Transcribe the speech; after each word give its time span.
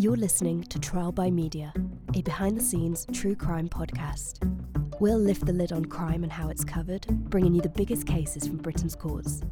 You're 0.00 0.16
listening 0.16 0.62
to 0.62 0.78
Trial 0.78 1.12
by 1.12 1.30
Media, 1.30 1.74
a 2.14 2.22
behind 2.22 2.56
the 2.56 2.62
scenes 2.62 3.06
true 3.12 3.36
crime 3.36 3.68
podcast. 3.68 4.38
We'll 4.98 5.18
lift 5.18 5.44
the 5.44 5.52
lid 5.52 5.72
on 5.72 5.84
crime 5.84 6.22
and 6.22 6.32
how 6.32 6.48
it's 6.48 6.64
covered, 6.64 7.06
bringing 7.28 7.52
you 7.52 7.60
the 7.60 7.68
biggest 7.68 8.06
cases 8.06 8.46
from 8.46 8.56
Britain's 8.56 8.96
courts. 8.96 9.42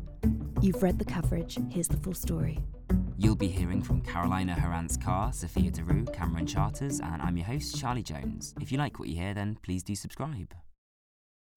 You've 0.62 0.82
read 0.82 0.98
the 0.98 1.04
coverage, 1.04 1.58
here's 1.68 1.88
the 1.88 1.98
full 1.98 2.14
story. 2.14 2.60
You'll 3.18 3.34
be 3.34 3.48
hearing 3.48 3.82
from 3.82 4.00
Carolina 4.00 4.54
Herranz 4.58 4.96
Carr, 4.96 5.34
Sophia 5.34 5.70
Dourou, 5.70 6.10
Cameron 6.14 6.46
Charters, 6.46 6.98
and 6.98 7.20
I'm 7.20 7.36
your 7.36 7.44
host, 7.44 7.78
Charlie 7.78 8.02
Jones. 8.02 8.54
If 8.58 8.72
you 8.72 8.78
like 8.78 8.98
what 8.98 9.10
you 9.10 9.16
hear, 9.16 9.34
then 9.34 9.58
please 9.62 9.82
do 9.82 9.94
subscribe. 9.94 10.54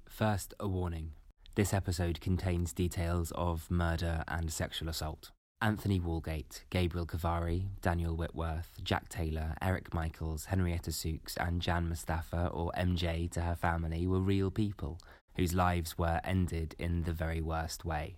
First, 0.09 0.53
a 0.59 0.67
warning. 0.67 1.13
This 1.55 1.73
episode 1.73 2.19
contains 2.19 2.73
details 2.73 3.31
of 3.35 3.71
murder 3.71 4.25
and 4.27 4.51
sexual 4.51 4.89
assault. 4.89 5.31
Anthony 5.63 5.99
Walgate, 5.99 6.63
Gabriel 6.71 7.05
Kovari, 7.05 7.67
Daniel 7.83 8.15
Whitworth, 8.15 8.79
Jack 8.83 9.09
Taylor, 9.09 9.53
Eric 9.61 9.93
Michels, 9.93 10.45
Henrietta 10.45 10.89
Szucs, 10.89 11.37
and 11.37 11.61
Jan 11.61 11.87
Mustafa, 11.87 12.47
or 12.47 12.71
MJ 12.75 13.29
to 13.31 13.41
her 13.41 13.55
family, 13.55 14.07
were 14.07 14.19
real 14.19 14.49
people 14.49 14.99
whose 15.35 15.53
lives 15.53 15.99
were 15.99 16.19
ended 16.23 16.75
in 16.79 17.03
the 17.03 17.13
very 17.13 17.41
worst 17.41 17.85
way. 17.85 18.15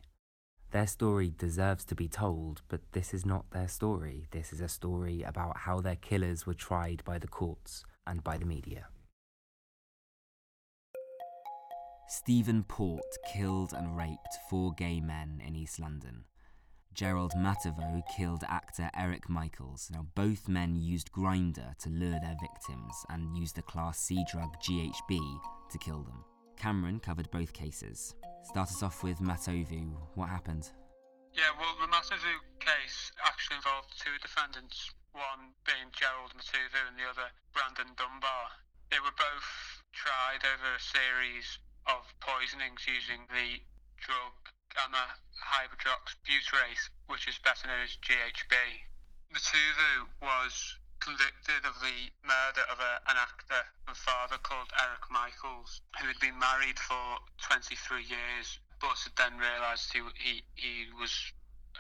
Their 0.72 0.88
story 0.88 1.34
deserves 1.38 1.84
to 1.86 1.96
be 1.96 2.08
told, 2.08 2.62
but 2.70 2.80
this 2.94 3.14
is 3.14 3.26
not 3.26 3.52
their 3.52 3.68
story. 3.68 4.28
This 4.32 4.54
is 4.54 4.62
a 4.62 4.70
story 4.70 5.22
about 5.22 5.58
how 5.58 5.82
their 5.82 5.98
killers 5.98 6.46
were 6.48 6.54
tried 6.54 7.04
by 7.04 7.20
the 7.20 7.28
courts 7.28 7.84
and 8.08 8.24
by 8.24 8.38
the 8.38 8.46
media. 8.46 8.88
Stephen 12.08 12.64
Port 12.64 13.18
killed 13.34 13.74
and 13.74 13.98
raped 13.98 14.38
four 14.50 14.72
gay 14.72 15.02
men 15.02 15.42
in 15.46 15.56
East 15.56 15.80
London. 15.80 16.24
Gerald 16.94 17.34
Matovu 17.34 18.04
killed 18.16 18.44
actor 18.48 18.90
Eric 18.96 19.28
Michels. 19.28 19.90
Now, 19.92 20.06
both 20.14 20.48
men 20.48 20.76
used 20.76 21.12
Grindr 21.12 21.76
to 21.80 21.90
lure 21.90 22.20
their 22.22 22.38
victims 22.40 23.06
and 23.10 23.36
used 23.36 23.56
the 23.56 23.64
Class 23.64 24.00
C 24.00 24.24
drug 24.32 24.56
GHB 24.62 25.20
to 25.72 25.78
kill 25.80 26.04
them. 26.04 26.24
Cameron 26.56 27.00
covered 27.00 27.32
both 27.32 27.52
cases. 27.52 28.14
Start 28.44 28.70
us 28.70 28.84
off 28.84 29.04
with 29.04 29.20
Matovu. 29.20 29.90
What 30.14 30.30
happened? 30.30 30.70
Yeah, 31.34 31.50
well, 31.58 31.74
the 31.82 31.90
Matovu 31.90 32.38
case 32.60 33.12
actually 33.26 33.58
involved 33.58 33.90
two 33.98 34.14
defendants, 34.22 34.92
one 35.14 35.58
being 35.66 35.90
Gerald 35.92 36.38
Matovu 36.38 36.78
and 36.88 36.98
the 36.98 37.10
other 37.10 37.34
Brandon 37.54 37.96
Dunbar. 37.98 38.54
They 38.92 39.00
were 39.02 39.18
both 39.18 39.82
tried 39.94 40.46
over 40.46 40.76
a 40.76 40.80
series 40.80 41.58
of 41.90 42.06
poisonings 42.22 42.86
using 42.86 43.26
the 43.34 43.66
drug 43.98 44.53
gamma 44.74 45.06
hydroxybutyrate, 45.38 46.90
which 47.08 47.28
is 47.28 47.38
better 47.40 47.68
known 47.68 47.84
as 47.84 47.98
GHB. 48.02 48.54
Matovu 49.32 50.10
was 50.22 50.78
convicted 51.00 51.66
of 51.66 51.80
the 51.82 52.10
murder 52.24 52.66
of 52.72 52.80
a, 52.80 53.02
an 53.10 53.18
actor 53.18 53.62
and 53.88 53.98
father 53.98 54.38
called 54.38 54.72
Eric 54.82 55.06
Michels, 55.12 55.82
who 56.00 56.08
had 56.08 56.20
been 56.20 56.40
married 56.40 56.80
for 56.80 57.20
23 57.42 58.04
years, 58.04 58.60
but 58.80 58.98
had 59.04 59.16
then 59.16 59.38
realised 59.38 59.92
he, 59.94 60.02
he, 60.16 60.44
he 60.56 60.86
was 61.00 61.12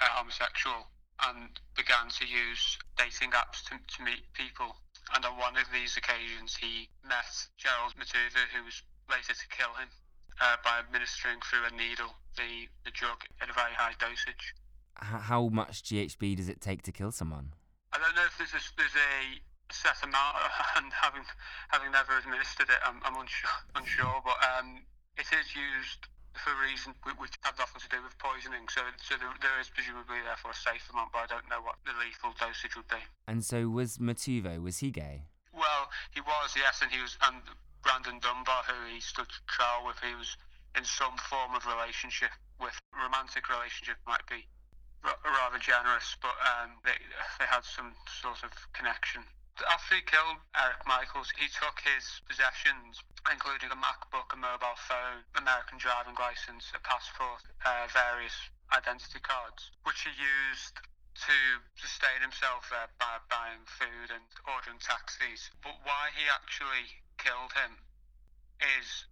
a 0.01 0.05
homosexual 0.05 0.87
and 1.25 1.59
began 1.75 2.09
to 2.09 2.25
use 2.25 2.77
dating 2.97 3.31
apps 3.31 3.63
to, 3.69 3.79
to 3.95 4.03
meet 4.03 4.31
people. 4.33 4.75
And 5.15 5.25
on 5.25 5.37
one 5.37 5.57
of 5.57 5.65
these 5.71 5.97
occasions, 5.97 6.55
he 6.55 6.89
met 7.07 7.31
Gerald 7.57 7.93
Matovu, 7.95 8.43
who 8.53 8.65
was 8.65 8.83
later 9.09 9.33
to 9.33 9.47
kill 9.49 9.73
him 9.75 9.89
uh, 10.41 10.57
by 10.63 10.79
administering 10.79 11.39
through 11.43 11.65
a 11.67 11.73
needle 11.75 12.15
the, 12.37 12.69
the 12.85 12.91
drug 12.91 13.25
at 13.41 13.49
a 13.49 13.53
very 13.53 13.73
high 13.73 13.93
dosage. 13.99 14.55
How 14.95 15.49
much 15.49 15.83
GHB 15.83 16.37
does 16.37 16.49
it 16.49 16.61
take 16.61 16.81
to 16.83 16.91
kill 16.91 17.11
someone? 17.11 17.53
I 17.91 17.97
don't 17.97 18.15
know 18.15 18.25
if 18.25 18.37
there's 18.37 18.53
a, 18.53 18.61
there's 18.77 18.97
a 18.97 19.41
set 19.73 19.97
amount, 20.05 20.37
and 20.77 20.93
having 20.93 21.25
having 21.69 21.91
never 21.91 22.17
administered 22.17 22.69
it, 22.69 22.81
I'm, 22.85 23.01
I'm 23.05 23.17
unsure, 23.17 23.57
unsure. 23.75 24.21
But 24.25 24.37
um, 24.57 24.85
it 25.17 25.29
is 25.33 25.53
used 25.53 26.09
for 26.33 26.49
a 26.53 26.59
reason 26.65 26.93
which 27.17 27.37
has 27.41 27.53
nothing 27.57 27.81
to 27.81 27.89
do 27.89 28.01
with 28.01 28.17
poisoning. 28.17 28.65
So, 28.69 28.81
so 28.97 29.17
there, 29.17 29.29
there 29.41 29.57
is 29.61 29.69
presumably 29.69 30.17
therefore 30.25 30.51
a 30.51 30.57
safe 30.57 30.89
amount, 30.89 31.13
but 31.13 31.25
I 31.25 31.27
don't 31.29 31.45
know 31.49 31.61
what 31.61 31.77
the 31.85 31.93
lethal 32.01 32.33
dosage 32.37 32.73
would 32.75 32.89
be. 32.89 33.01
And 33.27 33.45
so 33.45 33.69
was 33.69 33.97
Matovu? 33.97 34.61
Was 34.61 34.81
he 34.81 34.89
gay? 34.89 35.29
Well, 35.53 35.89
he 36.09 36.21
was, 36.21 36.57
yes, 36.57 36.81
and 36.81 36.89
he 36.89 36.97
was, 37.01 37.17
and 37.21 37.37
Brandon 37.83 38.19
Dunbar, 38.19 38.63
who 38.63 38.95
he 38.95 39.01
stood 39.01 39.27
trial 39.47 39.85
with, 39.85 39.99
he 39.99 40.15
was 40.15 40.37
in 40.75 40.85
some 40.85 41.17
form 41.29 41.53
of 41.53 41.67
relationship 41.67 42.31
with. 42.59 42.73
Romantic 42.95 43.49
relationship 43.49 43.97
might 44.07 44.25
be 44.31 44.47
rather 45.03 45.59
generous, 45.59 46.15
but 46.23 46.33
um, 46.39 46.79
they, 46.87 46.95
they 47.39 47.45
had 47.45 47.65
some 47.67 47.91
sort 48.07 48.39
of 48.43 48.51
connection. 48.71 49.21
After 49.69 49.95
he 49.95 50.01
killed 50.01 50.39
Eric 50.57 50.81
Michels, 50.87 51.29
he 51.37 51.45
took 51.51 51.77
his 51.83 52.23
possessions, 52.25 53.03
including 53.29 53.69
a 53.69 53.77
MacBook, 53.77 54.33
a 54.33 54.39
mobile 54.39 54.79
phone, 54.89 55.21
American 55.35 55.77
driving 55.77 56.15
license, 56.17 56.71
a 56.73 56.79
passport, 56.81 57.43
uh, 57.61 57.85
various 57.91 58.33
identity 58.71 59.19
cards, 59.21 59.69
which 59.83 60.01
he 60.01 60.09
used 60.15 60.79
to 61.13 61.37
sustain 61.77 62.21
himself 62.25 62.65
uh, 62.73 62.89
by 62.97 63.21
buying 63.29 63.61
food 63.69 64.09
and 64.09 64.25
ordering 64.49 64.81
taxis. 64.81 65.51
But 65.61 65.77
why 65.85 66.09
he 66.17 66.25
actually 66.25 66.89
killed 67.17 67.53
him 67.53 67.77
is 68.79 69.05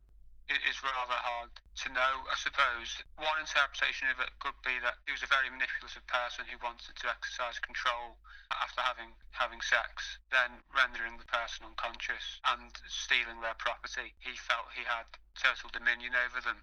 is 0.52 0.84
rather 0.84 1.16
hard 1.16 1.52
to 1.80 1.88
know, 1.96 2.28
I 2.28 2.36
suppose. 2.36 3.00
One 3.16 3.40
interpretation 3.40 4.12
of 4.12 4.20
it 4.20 4.36
could 4.44 4.58
be 4.68 4.76
that 4.84 5.00
he 5.08 5.16
was 5.16 5.24
a 5.24 5.32
very 5.32 5.48
manipulative 5.48 6.04
person 6.12 6.44
who 6.44 6.60
wanted 6.60 6.92
to 7.00 7.08
exercise 7.08 7.56
control 7.60 8.20
after 8.52 8.82
having 8.84 9.16
having 9.32 9.62
sex, 9.64 10.20
then 10.28 10.60
rendering 10.76 11.16
the 11.16 11.30
person 11.32 11.66
unconscious 11.66 12.44
and 12.52 12.68
stealing 12.90 13.40
their 13.40 13.56
property. 13.56 14.12
He 14.20 14.36
felt 14.36 14.76
he 14.76 14.84
had 14.84 15.08
total 15.40 15.72
dominion 15.72 16.20
over 16.20 16.44
them. 16.44 16.60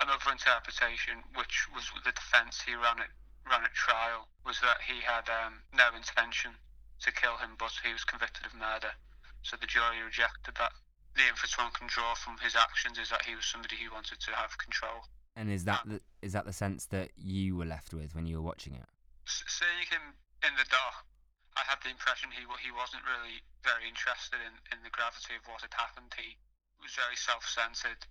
Another 0.00 0.32
interpretation, 0.32 1.24
which 1.36 1.68
was 1.72 1.92
the 2.04 2.12
defence 2.12 2.62
he 2.64 2.74
ran 2.74 3.00
at 3.00 3.12
ran 3.44 3.64
at 3.64 3.74
trial, 3.74 4.28
was 4.44 4.60
that 4.60 4.80
he 4.88 5.04
had 5.04 5.28
um, 5.28 5.60
no 5.76 5.92
intention 5.94 6.56
to 7.00 7.12
kill 7.12 7.36
him, 7.36 7.54
but 7.58 7.72
he 7.84 7.92
was 7.92 8.04
convicted 8.04 8.46
of 8.46 8.54
murder. 8.54 8.96
So 9.42 9.56
the 9.56 9.66
jury 9.66 10.02
rejected 10.02 10.54
that 10.58 10.72
the 11.14 11.24
inference 11.28 11.56
one 11.56 11.72
can 11.72 11.88
draw 11.88 12.14
from 12.14 12.36
his 12.38 12.56
actions 12.56 12.98
is 12.98 13.08
that 13.08 13.24
he 13.24 13.34
was 13.34 13.46
somebody 13.46 13.76
who 13.76 13.92
wanted 13.92 14.20
to 14.20 14.30
have 14.36 14.58
control. 14.58 15.08
And 15.36 15.48
is 15.52 15.64
that 15.64 15.84
uh, 15.88 15.96
the, 15.96 16.00
is 16.20 16.32
that 16.32 16.44
the 16.44 16.52
sense 16.52 16.86
that 16.92 17.12
you 17.16 17.56
were 17.56 17.68
left 17.68 17.92
with 17.92 18.14
when 18.14 18.26
you 18.26 18.36
were 18.36 18.46
watching 18.46 18.74
it? 18.74 18.88
S- 19.28 19.44
seeing 19.48 19.88
him 19.88 20.16
in 20.44 20.52
the 20.56 20.68
dock, 20.68 21.04
I 21.56 21.64
had 21.64 21.80
the 21.80 21.92
impression 21.92 22.28
he 22.32 22.44
he 22.60 22.72
wasn't 22.72 23.04
really 23.08 23.40
very 23.64 23.88
interested 23.88 24.40
in, 24.44 24.52
in 24.72 24.84
the 24.84 24.92
gravity 24.92 25.36
of 25.36 25.44
what 25.48 25.64
had 25.64 25.72
happened. 25.72 26.12
He 26.16 26.36
was 26.80 26.92
very 26.92 27.16
self-centered, 27.16 28.04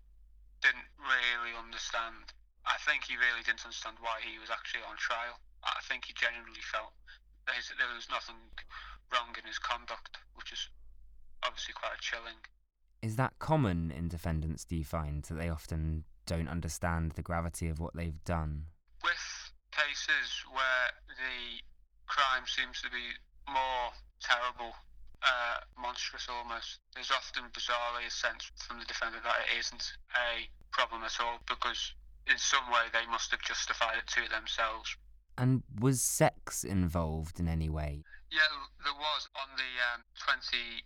didn't 0.61 0.89
really 0.97 1.53
understand. 1.53 2.33
I 2.65 2.81
think 2.81 3.05
he 3.05 3.17
really 3.17 3.45
didn't 3.45 3.65
understand 3.65 4.01
why 4.01 4.17
he 4.25 4.41
was 4.41 4.49
actually 4.49 4.81
on 4.89 4.97
trial. 4.97 5.37
I 5.61 5.81
think 5.85 6.09
he 6.09 6.13
genuinely 6.17 6.61
felt 6.65 6.93
that 7.45 7.57
there 7.77 7.93
was 7.93 8.09
nothing 8.09 8.41
wrong 9.13 9.33
in 9.37 9.45
his 9.45 9.61
conduct, 9.61 10.17
which 10.33 10.49
is 10.49 10.69
obviously 11.45 11.73
quite 11.73 11.99
chilling. 11.99 12.39
Is 13.01 13.15
that 13.17 13.37
common 13.39 13.91
in 13.91 14.07
defendants, 14.07 14.65
do 14.65 14.75
you 14.75 14.83
find, 14.83 15.23
that 15.23 15.35
they 15.35 15.49
often 15.49 16.03
don't 16.25 16.47
understand 16.47 17.11
the 17.11 17.21
gravity 17.21 17.67
of 17.69 17.79
what 17.79 17.95
they've 17.95 18.23
done? 18.23 18.65
With 19.03 19.51
cases 19.71 20.41
where 20.51 20.89
the 21.07 21.61
crime 22.07 22.43
seems 22.47 22.81
to 22.81 22.89
be 22.89 23.13
more 23.47 23.93
terrible, 24.21 24.73
uh, 25.21 25.57
monstrous 25.79 26.27
almost, 26.29 26.79
there's 26.95 27.11
often 27.11 27.43
bizarrely 27.53 28.07
a 28.07 28.11
sense 28.11 28.49
from 28.57 28.79
the 28.79 28.85
defendant 28.85 29.23
that 29.23 29.35
it 29.45 29.59
isn't 29.59 29.93
a 30.15 30.49
problem 30.71 31.03
at 31.03 31.17
all 31.21 31.39
because 31.47 31.93
in 32.27 32.37
some 32.37 32.65
way 32.71 32.89
they 32.91 33.05
must 33.11 33.31
have 33.31 33.41
justified 33.41 33.97
it 33.97 34.07
to 34.07 34.29
themselves. 34.29 34.97
And 35.37 35.63
was 35.79 36.01
sex 36.01 36.63
involved 36.63 37.39
in 37.39 37.47
any 37.47 37.69
way? 37.69 38.03
Yeah, 38.31 38.49
there 38.83 38.97
was 38.97 39.29
on 39.37 39.53
the 39.55 39.71
um, 39.93 40.01
26 40.17 40.81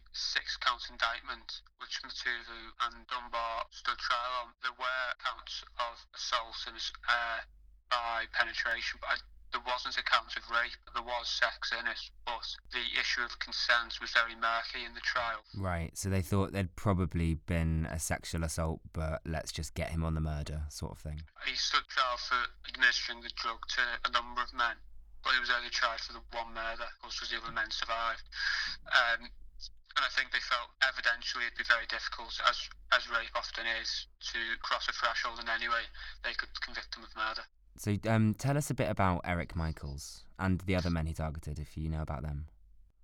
count 0.59 0.83
indictment, 0.89 1.61
which 1.79 2.01
Matovu 2.03 2.75
and 2.85 3.07
Dunbar 3.07 3.65
stood 3.71 3.97
trial 3.97 4.33
on. 4.43 4.47
There 4.61 4.75
were 4.75 5.05
counts 5.23 5.63
of 5.79 5.95
assault 6.13 6.59
and 6.67 6.77
uh, 7.07 7.39
by 7.89 8.25
penetration, 8.33 8.99
but 9.01 9.09
I, 9.09 9.15
there 9.51 9.65
wasn't 9.65 9.97
a 9.97 10.03
count 10.03 10.35
of 10.37 10.43
rape. 10.51 10.77
There 10.93 11.03
was 11.03 11.27
sex 11.27 11.71
in 11.73 11.87
it, 11.87 11.99
but 12.25 12.45
the 12.71 12.85
issue 12.99 13.23
of 13.23 13.39
consent 13.39 13.97
was 13.99 14.11
very 14.11 14.35
murky 14.35 14.85
in 14.85 14.93
the 14.93 15.01
trial. 15.01 15.41
Right, 15.57 15.97
so 15.97 16.09
they 16.09 16.21
thought 16.21 16.51
there'd 16.51 16.75
probably 16.75 17.33
been 17.33 17.87
a 17.89 17.99
sexual 17.99 18.43
assault, 18.43 18.81
but 18.93 19.21
let's 19.25 19.51
just 19.51 19.73
get 19.73 19.89
him 19.89 20.03
on 20.03 20.13
the 20.13 20.21
murder, 20.21 20.63
sort 20.69 20.91
of 20.91 20.99
thing. 20.99 21.21
He 21.47 21.55
stood 21.55 21.87
trial 21.87 22.17
for 22.17 22.37
administering 22.67 23.21
the 23.21 23.31
drug 23.35 23.65
to 23.79 23.81
a 24.05 24.11
number 24.11 24.43
of 24.43 24.53
men 24.53 24.77
but 25.23 25.33
he 25.33 25.39
was 25.39 25.51
only 25.51 25.69
tried 25.69 25.99
for 25.99 26.13
the 26.13 26.23
one 26.31 26.53
murder, 26.53 26.87
because 27.01 27.29
the 27.29 27.37
other 27.37 27.51
men 27.51 27.71
survived. 27.71 28.23
Um, 28.87 29.29
and 29.97 30.05
I 30.05 30.11
think 30.15 30.31
they 30.31 30.39
felt 30.39 30.71
evidentially 30.85 31.49
it'd 31.49 31.57
be 31.57 31.67
very 31.67 31.89
difficult, 31.89 32.31
as 32.47 32.69
as 32.95 33.09
rape 33.09 33.33
often 33.35 33.65
is, 33.81 34.07
to 34.31 34.39
cross 34.61 34.87
a 34.87 34.93
threshold 34.93 35.39
in 35.41 35.49
any 35.49 35.67
way 35.67 35.83
they 36.23 36.33
could 36.33 36.49
convict 36.61 36.95
him 36.95 37.03
of 37.03 37.11
murder. 37.17 37.43
So, 37.77 37.95
um, 38.07 38.35
tell 38.35 38.57
us 38.57 38.69
a 38.69 38.75
bit 38.75 38.89
about 38.89 39.21
Eric 39.23 39.55
Michels 39.55 40.23
and 40.37 40.59
the 40.61 40.75
other 40.75 40.89
men 40.89 41.07
he 41.07 41.13
targeted, 41.13 41.59
if 41.59 41.77
you 41.77 41.89
know 41.89 42.01
about 42.01 42.23
them. 42.23 42.47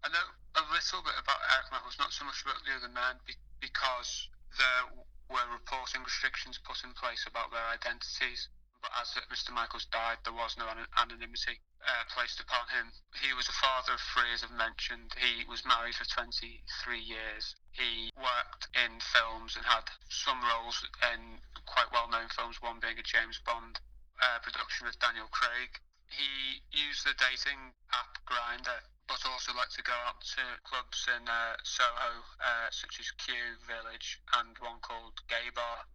I 0.03 0.09
know 0.09 0.27
a 0.55 0.63
little 0.71 1.01
bit 1.03 1.15
about 1.19 1.39
Eric 1.55 1.71
Michels, 1.71 1.97
not 1.99 2.11
so 2.11 2.23
much 2.23 2.43
about 2.43 2.59
the 2.63 2.75
other 2.75 2.91
men, 2.93 3.19
because 3.59 4.29
there 4.57 5.03
were 5.29 5.47
reporting 5.51 6.03
restrictions 6.03 6.59
put 6.61 6.83
in 6.83 6.93
place 6.93 7.25
about 7.27 7.51
their 7.51 7.65
identities. 7.73 8.47
But 8.85 9.01
as 9.01 9.17
Mr. 9.33 9.49
Michels 9.49 9.85
died, 9.89 10.21
there 10.23 10.37
was 10.37 10.57
no 10.61 10.69
anonymity 10.69 11.57
uh, 11.81 12.05
placed 12.13 12.39
upon 12.39 12.69
him. 12.69 12.93
He 13.17 13.33
was 13.33 13.49
a 13.49 13.57
father 13.57 13.93
of 13.93 14.01
three, 14.13 14.29
as 14.31 14.43
I've 14.43 14.51
mentioned. 14.51 15.15
He 15.17 15.43
was 15.49 15.65
married 15.65 15.95
for 15.95 16.05
23 16.05 16.61
years. 16.99 17.55
He 17.71 18.13
worked 18.13 18.69
in 18.77 19.01
films 19.01 19.57
and 19.57 19.65
had 19.65 19.89
some 20.09 20.37
roles 20.45 20.85
in 21.01 21.41
quite 21.65 21.89
well 21.91 22.07
known 22.13 22.29
films, 22.29 22.61
one 22.61 22.77
being 22.79 22.99
a 22.99 23.01
James 23.01 23.41
Bond 23.41 23.81
uh, 24.21 24.37
production 24.45 24.85
with 24.85 24.99
Daniel 25.01 25.33
Craig. 25.33 25.81
He 26.05 26.61
used 26.69 27.09
the 27.09 27.17
dating 27.17 27.73
app 27.89 28.21
Grindr 28.29 28.85
but 29.07 29.25
also 29.25 29.53
like 29.57 29.69
to 29.69 29.81
go 29.81 29.97
out 30.05 30.21
to 30.21 30.41
clubs 30.61 31.09
in 31.09 31.25
uh, 31.27 31.57
Soho, 31.63 32.21
uh, 32.37 32.69
such 32.69 32.99
as 32.99 33.09
Q 33.17 33.33
Village 33.65 34.21
and 34.37 34.53
one 34.59 34.77
called 34.81 35.25
Gay 35.27 35.49
Bar. 35.53 35.89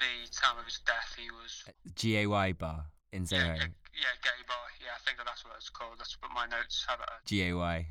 The 0.00 0.32
time 0.32 0.58
of 0.58 0.64
his 0.64 0.80
death, 0.84 1.14
he 1.16 1.30
was 1.30 1.64
G 1.94 2.18
A 2.18 2.26
Y 2.26 2.52
Bar 2.52 2.86
in 3.12 3.26
Soho. 3.26 3.42
Yeah, 3.42 3.54
yeah, 3.54 4.14
Gay 4.22 4.40
Bar. 4.48 4.64
Yeah, 4.80 4.96
I 4.96 5.00
think 5.04 5.18
that 5.18 5.26
that's 5.26 5.44
what 5.44 5.54
it's 5.56 5.68
called. 5.68 5.98
That's 5.98 6.16
what 6.20 6.32
my 6.34 6.46
notes 6.46 6.84
have 6.88 7.00
it. 7.00 7.08
G 7.26 7.48
A 7.48 7.54
Y. 7.54 7.86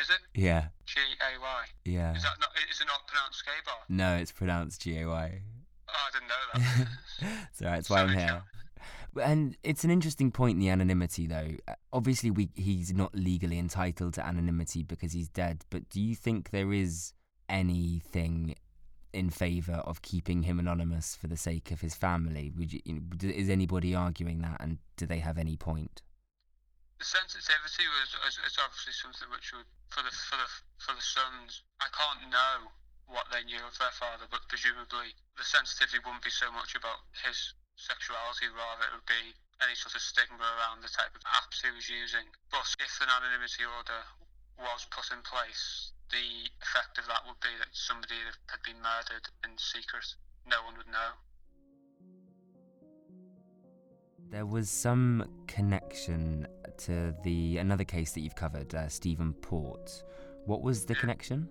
Is 0.00 0.10
it? 0.10 0.18
Yeah. 0.34 0.68
G 0.86 1.00
A 1.20 1.40
Y. 1.40 1.64
Yeah. 1.84 2.14
Is 2.14 2.22
that 2.22 2.38
not? 2.40 2.50
Is 2.70 2.80
it 2.80 2.86
not 2.86 3.06
pronounced 3.06 3.44
Gay 3.44 3.60
Bar? 3.66 3.74
No, 3.88 4.16
it's 4.16 4.32
pronounced 4.32 4.82
G 4.82 5.00
A 5.00 5.08
Y. 5.08 5.42
Oh, 5.88 5.92
I 5.92 6.10
didn't 6.12 6.28
know 6.28 6.44
that. 6.54 6.88
it's 7.50 7.62
alright. 7.62 7.76
That's 7.78 7.90
why 7.90 8.02
I'm 8.02 8.16
here. 8.16 8.42
And 9.20 9.56
it's 9.64 9.84
an 9.84 9.90
interesting 9.90 10.30
point, 10.30 10.60
the 10.60 10.68
anonymity, 10.68 11.26
though. 11.26 11.56
Uh, 11.66 11.74
obviously, 11.92 12.30
we, 12.30 12.50
he's 12.54 12.92
not 12.92 13.14
legally 13.14 13.58
entitled 13.58 14.14
to 14.14 14.24
anonymity 14.24 14.82
because 14.82 15.12
he's 15.12 15.28
dead. 15.28 15.64
But 15.70 15.88
do 15.88 16.00
you 16.00 16.14
think 16.14 16.50
there 16.50 16.72
is 16.72 17.14
anything 17.48 18.54
in 19.12 19.30
favour 19.30 19.80
of 19.84 20.02
keeping 20.02 20.42
him 20.42 20.58
anonymous 20.58 21.16
for 21.16 21.26
the 21.26 21.36
sake 21.36 21.70
of 21.70 21.80
his 21.80 21.94
family? 21.94 22.52
Would 22.56 22.72
you, 22.72 22.80
you 22.84 22.92
know, 22.94 23.02
is 23.22 23.48
anybody 23.48 23.94
arguing 23.94 24.40
that, 24.42 24.60
and 24.60 24.78
do 24.96 25.06
they 25.06 25.20
have 25.20 25.38
any 25.38 25.56
point? 25.56 26.02
The 26.98 27.04
sensitivity 27.04 27.86
was 27.86 28.10
is, 28.26 28.38
is 28.44 28.58
obviously 28.58 28.92
something 28.92 29.30
which 29.30 29.52
would 29.54 29.70
for 29.88 30.02
the 30.02 30.10
for 30.10 30.36
the 30.36 30.48
for 30.78 30.92
the 30.94 31.02
sons. 31.02 31.62
I 31.80 31.86
can't 31.94 32.30
know 32.30 32.74
what 33.06 33.30
they 33.32 33.44
knew 33.44 33.64
of 33.64 33.78
their 33.78 33.94
father, 33.96 34.28
but 34.28 34.44
presumably 34.52 35.16
the 35.36 35.44
sensitivity 35.44 35.98
wouldn't 36.04 36.26
be 36.26 36.34
so 36.34 36.52
much 36.52 36.74
about 36.76 37.06
his 37.24 37.54
sexuality, 37.78 38.50
rather 38.52 38.84
it 38.84 38.92
would 38.92 39.08
be 39.08 39.32
any 39.64 39.74
sort 39.74 39.94
of 39.94 40.02
stigma 40.02 40.44
around 40.44 40.82
the 40.82 40.92
type 40.92 41.14
of 41.14 41.22
apps 41.24 41.62
he 41.64 41.70
was 41.72 41.88
using. 41.88 42.26
But 42.50 42.68
if 42.78 43.00
an 43.00 43.08
anonymity 43.08 43.64
order 43.64 44.02
was 44.58 44.86
put 44.90 45.10
in 45.14 45.22
place, 45.22 45.92
the 46.10 46.50
effect 46.62 46.98
of 46.98 47.06
that 47.06 47.22
would 47.26 47.40
be 47.40 47.54
that 47.58 47.68
somebody 47.72 48.14
had 48.50 48.62
been 48.64 48.80
murdered 48.82 49.28
in 49.44 49.56
secret. 49.58 50.04
No 50.46 50.56
one 50.64 50.76
would 50.76 50.86
know. 50.86 51.16
There 54.30 54.46
was 54.46 54.68
some 54.70 55.24
connection 55.46 56.46
to 56.78 57.14
the 57.24 57.58
another 57.58 57.84
case 57.84 58.12
that 58.12 58.20
you've 58.20 58.34
covered, 58.34 58.74
uh, 58.74 58.88
Stephen 58.88 59.32
Port. 59.32 60.02
What 60.44 60.62
was 60.62 60.84
the 60.84 60.94
connection? 60.94 61.48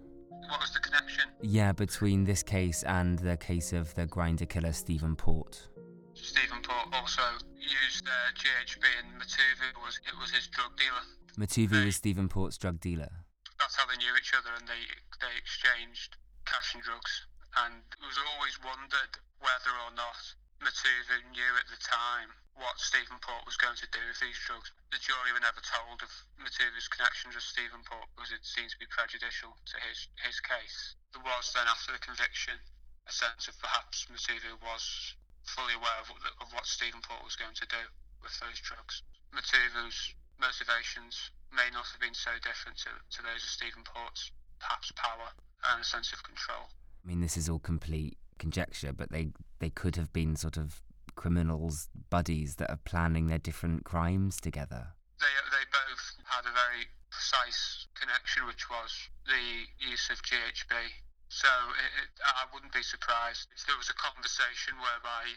What 0.50 0.60
was 0.60 0.74
the 0.74 0.80
connection? 0.80 1.26
Yeah, 1.42 1.72
between 1.72 2.24
this 2.24 2.44
case 2.44 2.84
and 2.84 3.18
the 3.20 3.38
case 3.38 3.74
of 3.74 3.94
the 3.96 4.06
Grindr 4.06 4.48
killer 4.48 4.74
Stephen 4.74 5.16
Port. 5.16 5.68
Stephen 6.14 6.62
Port 6.62 6.94
also 6.94 7.22
used 7.58 8.08
uh, 8.08 8.32
GHB, 8.34 8.84
and 9.04 9.22
Matovu 9.22 9.84
was 9.84 10.00
it 10.08 10.14
was 10.20 10.32
his 10.32 10.48
drug 10.48 10.76
dealer. 10.78 11.17
Matovu 11.38 11.86
was 11.86 11.96
Stephen 11.96 12.26
Port's 12.28 12.58
drug 12.58 12.82
dealer. 12.82 13.14
That's 13.62 13.78
how 13.78 13.86
they 13.86 13.98
knew 14.02 14.10
each 14.18 14.34
other, 14.34 14.50
and 14.58 14.66
they 14.66 14.90
they 15.22 15.38
exchanged 15.38 16.18
cash 16.50 16.74
and 16.74 16.82
drugs. 16.82 17.30
And 17.54 17.86
it 17.94 18.02
was 18.02 18.18
always 18.18 18.58
wondered 18.66 19.22
whether 19.38 19.70
or 19.86 19.94
not 19.94 20.18
Matovu 20.58 21.22
knew 21.30 21.54
at 21.62 21.70
the 21.70 21.78
time 21.78 22.34
what 22.58 22.82
Stephen 22.82 23.22
Port 23.22 23.46
was 23.46 23.54
going 23.58 23.78
to 23.78 23.94
do 23.94 24.02
with 24.10 24.18
these 24.18 24.42
drugs. 24.50 24.74
The 24.90 24.98
jury 24.98 25.30
were 25.30 25.46
never 25.46 25.62
told 25.62 26.02
of 26.02 26.10
Matovu's 26.42 26.90
connections 26.90 27.38
with 27.38 27.46
Stephen 27.46 27.86
Port 27.86 28.10
because 28.18 28.34
it 28.34 28.42
seemed 28.42 28.74
to 28.74 28.82
be 28.82 28.90
prejudicial 28.90 29.54
to 29.54 29.78
his 29.86 30.10
his 30.26 30.42
case. 30.42 30.98
There 31.14 31.22
was 31.22 31.54
then 31.54 31.70
after 31.70 31.94
the 31.94 32.02
conviction 32.02 32.58
a 33.06 33.14
sense 33.14 33.46
of 33.46 33.54
perhaps 33.62 34.10
Matovu 34.10 34.58
was 34.66 35.14
fully 35.46 35.78
aware 35.78 36.02
of, 36.02 36.10
of 36.42 36.50
what 36.50 36.66
Stephen 36.66 37.06
Port 37.06 37.22
was 37.22 37.38
going 37.38 37.54
to 37.62 37.70
do 37.70 37.84
with 38.26 38.34
those 38.42 38.58
drugs. 38.60 39.06
Matovu's 39.30 40.18
motivations 40.40 41.32
may 41.52 41.70
not 41.72 41.86
have 41.92 42.02
been 42.02 42.14
so 42.14 42.32
different 42.44 42.78
to, 42.80 42.90
to 43.18 43.24
those 43.24 43.44
of 43.44 43.50
Stephen 43.50 43.84
Port's, 43.84 44.32
perhaps 44.60 44.92
power 44.96 45.32
and 45.72 45.82
a 45.82 45.84
sense 45.84 46.14
of 46.14 46.24
control. 46.24 46.70
I 47.04 47.08
mean, 47.08 47.22
this 47.22 47.38
is 47.38 47.50
all 47.50 47.60
complete 47.60 48.18
conjecture, 48.38 48.94
but 48.94 49.12
they, 49.12 49.30
they 49.60 49.70
could 49.70 49.96
have 49.96 50.12
been 50.14 50.36
sort 50.36 50.58
of 50.58 50.82
criminals' 51.16 51.90
buddies 52.10 52.56
that 52.56 52.70
are 52.70 52.80
planning 52.86 53.28
their 53.28 53.40
different 53.40 53.86
crimes 53.86 54.40
together. 54.40 54.94
They, 55.20 55.34
they 55.52 55.66
both 55.72 56.04
had 56.26 56.46
a 56.46 56.54
very 56.54 56.86
precise 57.10 57.88
connection, 57.96 58.46
which 58.46 58.70
was 58.70 59.10
the 59.26 59.66
use 59.80 60.10
of 60.10 60.22
GHB 60.22 61.02
so 61.30 61.48
it, 61.76 61.92
it, 62.08 62.10
I 62.24 62.48
wouldn't 62.54 62.72
be 62.72 62.84
surprised 62.84 63.52
if 63.52 63.66
there 63.68 63.76
was 63.76 63.90
a 63.92 63.98
conversation 64.00 64.80
whereby 64.80 65.36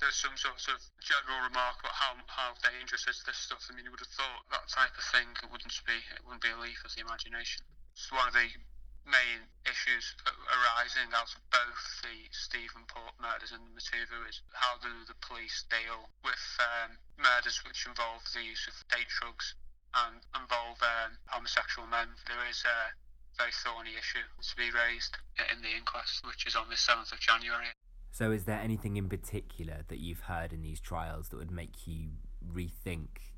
there's 0.00 0.18
some 0.18 0.36
sort 0.36 0.58
of 0.68 0.80
general 0.98 1.46
remark 1.46 1.78
about 1.80 1.94
how 1.94 2.12
how 2.26 2.50
dangerous 2.60 3.06
is 3.06 3.22
this 3.24 3.38
stuff. 3.38 3.62
I 3.70 3.74
mean, 3.74 3.84
you 3.86 3.92
would 3.92 4.02
have 4.02 4.14
thought 4.14 4.44
that 4.50 4.66
type 4.68 4.94
of 4.96 5.04
thing 5.14 5.28
wouldn't 5.50 5.74
be 5.86 5.98
it 6.14 6.22
wouldn't 6.24 6.42
be 6.42 6.50
a 6.50 6.58
leap 6.58 6.80
of 6.84 6.94
the 6.94 7.02
imagination. 7.02 7.62
It's 7.94 8.10
one 8.10 8.26
of 8.26 8.34
the 8.34 8.50
main 9.04 9.44
issues 9.68 10.16
arising 10.48 11.12
out 11.12 11.28
of 11.28 11.40
both 11.52 11.84
the 12.00 12.24
Stephen 12.32 12.88
Port 12.88 13.12
murders 13.20 13.52
and 13.52 13.60
the 13.60 13.72
Matovu 13.76 14.24
is 14.28 14.40
how 14.56 14.80
do 14.80 14.88
the 15.04 15.16
police 15.20 15.64
deal 15.68 16.08
with 16.24 16.40
um, 16.58 16.96
murders 17.20 17.60
which 17.68 17.84
involve 17.84 18.24
the 18.32 18.42
use 18.42 18.64
of 18.66 18.74
date 18.88 19.12
drugs 19.20 19.54
and 19.94 20.24
involve 20.34 20.80
um, 20.82 21.20
homosexual 21.28 21.86
men. 21.86 22.08
There 22.26 22.48
is 22.48 22.64
a 22.64 22.96
very 23.36 23.52
thorny 23.52 23.94
issue 23.94 24.24
to 24.24 24.56
be 24.56 24.70
raised 24.70 25.16
in 25.52 25.60
the 25.60 25.74
inquest, 25.76 26.24
which 26.26 26.46
is 26.46 26.56
on 26.56 26.68
the 26.68 26.80
7th 26.80 27.12
of 27.12 27.20
January. 27.20 27.70
So, 28.14 28.30
is 28.30 28.46
there 28.46 28.62
anything 28.62 28.94
in 28.94 29.10
particular 29.10 29.82
that 29.90 29.98
you've 29.98 30.30
heard 30.30 30.54
in 30.54 30.62
these 30.62 30.78
trials 30.78 31.34
that 31.34 31.36
would 31.42 31.50
make 31.50 31.90
you 31.90 32.14
rethink 32.46 33.34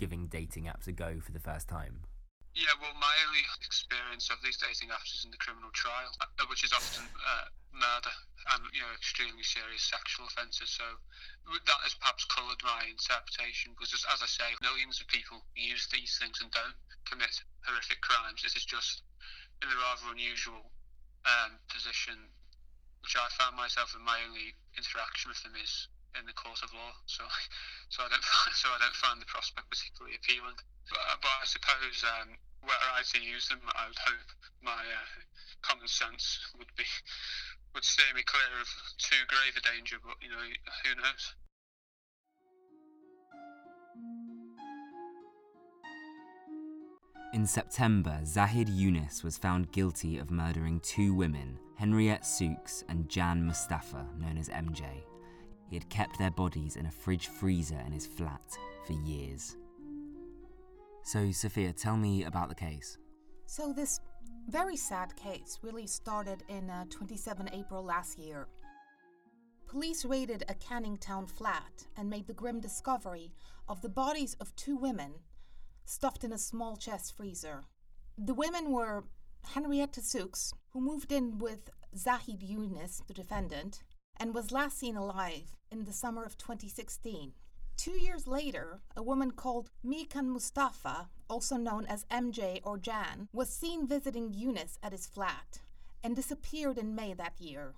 giving 0.00 0.24
dating 0.24 0.72
apps 0.72 0.88
a 0.88 0.92
go 0.96 1.20
for 1.20 1.36
the 1.36 1.44
first 1.44 1.68
time? 1.68 2.08
Yeah, 2.56 2.72
well, 2.80 2.96
my 2.96 3.12
only 3.28 3.44
experience 3.60 4.32
of 4.32 4.40
these 4.40 4.56
dating 4.56 4.88
apps 4.88 5.12
is 5.12 5.28
in 5.28 5.30
the 5.30 5.36
criminal 5.36 5.68
trial, 5.76 6.08
uh, 6.16 6.48
which 6.48 6.64
is 6.64 6.72
often 6.72 7.04
uh, 7.12 7.52
murder 7.76 8.16
and 8.56 8.64
you 8.72 8.80
know 8.80 8.88
extremely 8.96 9.44
serious 9.44 9.84
sexual 9.84 10.24
offences. 10.32 10.72
So 10.72 10.96
that 11.52 11.80
has 11.84 11.92
perhaps 12.00 12.24
coloured 12.24 12.64
my 12.64 12.88
interpretation 12.88 13.76
because, 13.76 13.92
as 13.92 14.24
I 14.24 14.30
say, 14.32 14.48
millions 14.64 15.04
of 15.04 15.12
people 15.12 15.44
use 15.52 15.84
these 15.92 16.16
things 16.16 16.40
and 16.40 16.48
don't 16.56 16.80
commit 17.04 17.36
horrific 17.68 18.00
crimes. 18.00 18.40
This 18.40 18.56
is 18.56 18.64
just 18.64 19.04
in 19.60 19.68
a 19.68 19.76
rather 19.76 20.08
unusual 20.08 20.72
um, 21.28 21.60
position, 21.68 22.16
which 23.02 23.16
I 23.16 23.28
found 23.36 23.56
myself 23.56 23.94
in 23.96 24.02
my 24.04 24.18
only 24.26 24.54
interaction 24.76 25.30
with 25.30 25.42
them 25.42 25.56
is 25.56 25.88
in 26.18 26.26
the 26.26 26.34
court 26.34 26.60
of 26.62 26.72
law. 26.74 26.92
So, 27.06 27.24
so 27.92 28.02
I 28.04 28.08
don't 28.08 28.24
so 28.60 28.68
I 28.70 28.78
don't 28.78 28.98
find 28.98 29.20
the 29.20 29.30
prospect 29.30 29.70
particularly 29.70 30.16
appealing. 30.16 30.58
But, 30.88 31.02
but 31.22 31.34
I 31.42 31.46
suppose 31.46 32.02
um, 32.02 32.34
were 32.66 32.76
I 32.76 33.02
to 33.02 33.18
use 33.20 33.48
them, 33.48 33.62
I 33.76 33.86
would 33.88 34.00
hope 34.00 34.28
my 34.62 34.82
uh, 34.82 35.08
common 35.62 35.88
sense 35.88 36.40
would 36.58 36.70
be 36.76 36.84
would 37.74 37.84
steer 37.84 38.10
me 38.14 38.22
clear 38.26 38.50
of 38.60 38.68
too 38.98 39.22
grave 39.28 39.54
a 39.56 39.62
danger. 39.62 39.98
But 40.02 40.18
you 40.20 40.30
know, 40.30 40.46
who 40.84 40.90
knows? 40.98 41.34
In 47.32 47.46
September, 47.46 48.18
Zahid 48.24 48.66
Younis 48.66 49.22
was 49.22 49.38
found 49.38 49.70
guilty 49.70 50.18
of 50.18 50.32
murdering 50.32 50.80
two 50.80 51.14
women, 51.14 51.56
Henriette 51.76 52.24
Szucs 52.24 52.82
and 52.88 53.08
Jan 53.08 53.46
Mustafa, 53.46 54.04
known 54.18 54.36
as 54.36 54.48
MJ. 54.48 54.84
He 55.68 55.76
had 55.76 55.88
kept 55.88 56.18
their 56.18 56.32
bodies 56.32 56.74
in 56.74 56.86
a 56.86 56.90
fridge 56.90 57.28
freezer 57.28 57.80
in 57.86 57.92
his 57.92 58.04
flat 58.04 58.58
for 58.84 58.94
years. 58.94 59.56
So, 61.04 61.30
Sophia, 61.30 61.72
tell 61.72 61.96
me 61.96 62.24
about 62.24 62.48
the 62.48 62.54
case. 62.56 62.98
So, 63.46 63.72
this 63.72 64.00
very 64.48 64.76
sad 64.76 65.14
case 65.14 65.60
really 65.62 65.86
started 65.86 66.42
in 66.48 66.68
uh, 66.68 66.86
27 66.90 67.48
April 67.52 67.84
last 67.84 68.18
year. 68.18 68.48
Police 69.68 70.04
raided 70.04 70.42
a 70.48 70.54
Canning 70.54 70.98
Town 70.98 71.28
flat 71.28 71.86
and 71.96 72.10
made 72.10 72.26
the 72.26 72.32
grim 72.32 72.58
discovery 72.58 73.30
of 73.68 73.80
the 73.82 73.88
bodies 73.88 74.34
of 74.40 74.54
two 74.56 74.76
women 74.76 75.12
stuffed 75.90 76.22
in 76.24 76.32
a 76.32 76.38
small 76.38 76.76
chest 76.76 77.16
freezer. 77.16 77.64
The 78.16 78.34
women 78.34 78.70
were 78.70 79.04
Henrietta 79.54 80.00
Szucs, 80.00 80.52
who 80.70 80.80
moved 80.80 81.10
in 81.10 81.38
with 81.38 81.70
Zahid 81.96 82.40
Younis, 82.40 83.04
the 83.06 83.14
defendant, 83.14 83.82
and 84.18 84.34
was 84.34 84.52
last 84.52 84.78
seen 84.78 84.96
alive 84.96 85.56
in 85.70 85.84
the 85.84 85.92
summer 85.92 86.22
of 86.22 86.38
2016. 86.38 87.32
Two 87.76 87.98
years 87.98 88.26
later, 88.26 88.82
a 88.96 89.02
woman 89.02 89.30
called 89.30 89.70
Mihrican 89.84 90.26
Mustafa, 90.28 91.08
also 91.28 91.56
known 91.56 91.86
as 91.86 92.04
MJ 92.04 92.60
or 92.62 92.78
Jan, 92.78 93.28
was 93.32 93.48
seen 93.48 93.88
visiting 93.88 94.32
Younis 94.32 94.76
at 94.82 94.92
his 94.92 95.06
flat 95.06 95.60
and 96.04 96.14
disappeared 96.14 96.78
in 96.78 96.94
May 96.94 97.14
that 97.14 97.40
year. 97.40 97.74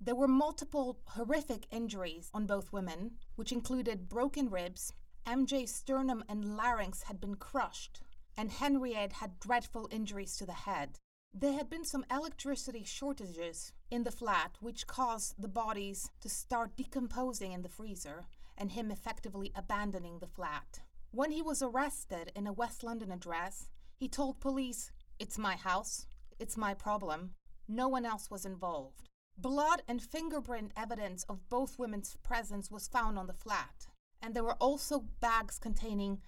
There 0.00 0.16
were 0.16 0.28
multiple 0.28 0.98
horrific 1.06 1.66
injuries 1.70 2.28
on 2.34 2.46
both 2.46 2.72
women, 2.72 3.12
which 3.36 3.52
included 3.52 4.08
broken 4.08 4.50
ribs, 4.50 4.92
MJ's 5.26 5.74
sternum 5.74 6.22
and 6.28 6.56
larynx 6.56 7.02
had 7.02 7.20
been 7.20 7.34
crushed, 7.34 8.00
and 8.36 8.48
Henriette 8.48 9.14
had 9.14 9.40
dreadful 9.40 9.88
injuries 9.90 10.36
to 10.36 10.46
the 10.46 10.52
head. 10.52 11.00
There 11.34 11.54
had 11.54 11.68
been 11.68 11.84
some 11.84 12.06
electricity 12.10 12.84
shortages 12.84 13.72
in 13.90 14.04
the 14.04 14.12
flat, 14.12 14.56
which 14.60 14.86
caused 14.86 15.34
the 15.36 15.48
bodies 15.48 16.08
to 16.20 16.28
start 16.28 16.76
decomposing 16.76 17.52
in 17.52 17.62
the 17.62 17.68
freezer 17.68 18.26
and 18.56 18.70
him 18.70 18.90
effectively 18.92 19.50
abandoning 19.54 20.20
the 20.20 20.28
flat. 20.28 20.80
When 21.10 21.32
he 21.32 21.42
was 21.42 21.60
arrested 21.60 22.30
in 22.36 22.46
a 22.46 22.52
West 22.52 22.84
London 22.84 23.10
address, 23.10 23.68
he 23.96 24.08
told 24.08 24.40
police, 24.40 24.92
It's 25.18 25.38
my 25.38 25.56
house, 25.56 26.06
it's 26.38 26.56
my 26.56 26.72
problem. 26.72 27.32
No 27.66 27.88
one 27.88 28.06
else 28.06 28.30
was 28.30 28.46
involved. 28.46 29.10
Blood 29.36 29.82
and 29.88 30.00
fingerprint 30.00 30.72
evidence 30.76 31.24
of 31.28 31.48
both 31.48 31.78
women's 31.80 32.16
presence 32.22 32.70
was 32.70 32.88
found 32.88 33.18
on 33.18 33.26
the 33.26 33.32
flat, 33.32 33.88
and 34.22 34.34
there 34.34 34.44
were 34.44 34.56
also 34.60 35.04
bags 35.20 35.58
containing 35.58 36.20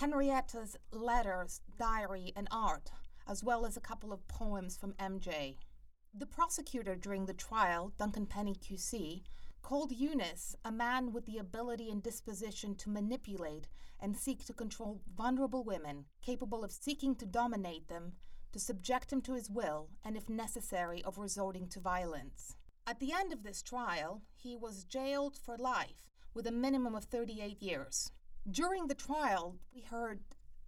Henrietta's 0.00 0.76
letters, 0.92 1.60
diary, 1.78 2.32
and 2.36 2.48
art, 2.50 2.90
as 3.26 3.42
well 3.42 3.64
as 3.64 3.76
a 3.76 3.80
couple 3.80 4.12
of 4.12 4.28
poems 4.28 4.76
from 4.76 4.92
MJ. 4.94 5.56
The 6.12 6.26
prosecutor 6.26 6.94
during 6.94 7.26
the 7.26 7.34
trial, 7.34 7.92
Duncan 7.98 8.26
Penny 8.26 8.54
QC, 8.54 9.22
called 9.62 9.90
Younis 9.90 10.54
a 10.64 10.70
man 10.70 11.12
with 11.12 11.26
the 11.26 11.38
ability 11.38 11.90
and 11.90 12.02
disposition 12.02 12.74
to 12.76 12.90
manipulate 12.90 13.68
and 13.98 14.16
seek 14.16 14.44
to 14.44 14.52
control 14.52 15.00
vulnerable 15.16 15.64
women, 15.64 16.04
capable 16.22 16.62
of 16.62 16.72
seeking 16.72 17.14
to 17.16 17.26
dominate 17.26 17.88
them, 17.88 18.12
to 18.52 18.58
subject 18.58 19.12
him 19.12 19.20
to 19.22 19.32
his 19.32 19.50
will, 19.50 19.88
and 20.04 20.16
if 20.16 20.28
necessary, 20.28 21.02
of 21.04 21.18
resorting 21.18 21.68
to 21.68 21.80
violence. 21.80 22.54
At 22.86 23.00
the 23.00 23.12
end 23.12 23.32
of 23.32 23.42
this 23.42 23.62
trial, 23.62 24.22
he 24.36 24.56
was 24.56 24.84
jailed 24.84 25.36
for 25.36 25.56
life 25.56 26.06
with 26.36 26.46
a 26.46 26.52
minimum 26.52 26.94
of 26.94 27.04
38 27.04 27.62
years. 27.62 28.12
During 28.48 28.86
the 28.86 28.94
trial, 28.94 29.56
we 29.74 29.80
heard 29.80 30.20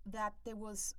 that 0.07 0.33
there 0.45 0.57
was 0.57 0.95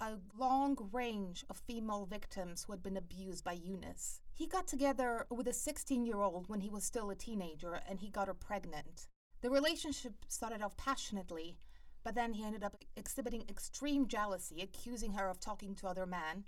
a 0.00 0.12
long 0.38 0.88
range 0.92 1.44
of 1.50 1.56
female 1.56 2.06
victims 2.06 2.62
who 2.62 2.72
had 2.72 2.82
been 2.82 2.96
abused 2.96 3.42
by 3.42 3.56
Younis. 3.56 4.20
He 4.32 4.46
got 4.46 4.68
together 4.68 5.26
with 5.30 5.48
a 5.48 5.52
16 5.52 6.06
year 6.06 6.20
old 6.20 6.48
when 6.48 6.60
he 6.60 6.70
was 6.70 6.84
still 6.84 7.10
a 7.10 7.16
teenager 7.16 7.80
and 7.88 7.98
he 7.98 8.08
got 8.08 8.28
her 8.28 8.34
pregnant. 8.34 9.08
The 9.42 9.50
relationship 9.50 10.12
started 10.28 10.62
off 10.62 10.76
passionately, 10.76 11.58
but 12.04 12.14
then 12.14 12.34
he 12.34 12.44
ended 12.44 12.62
up 12.62 12.76
exhibiting 12.96 13.44
extreme 13.48 14.06
jealousy, 14.06 14.62
accusing 14.62 15.14
her 15.14 15.28
of 15.28 15.40
talking 15.40 15.74
to 15.76 15.88
other 15.88 16.06
men. 16.06 16.44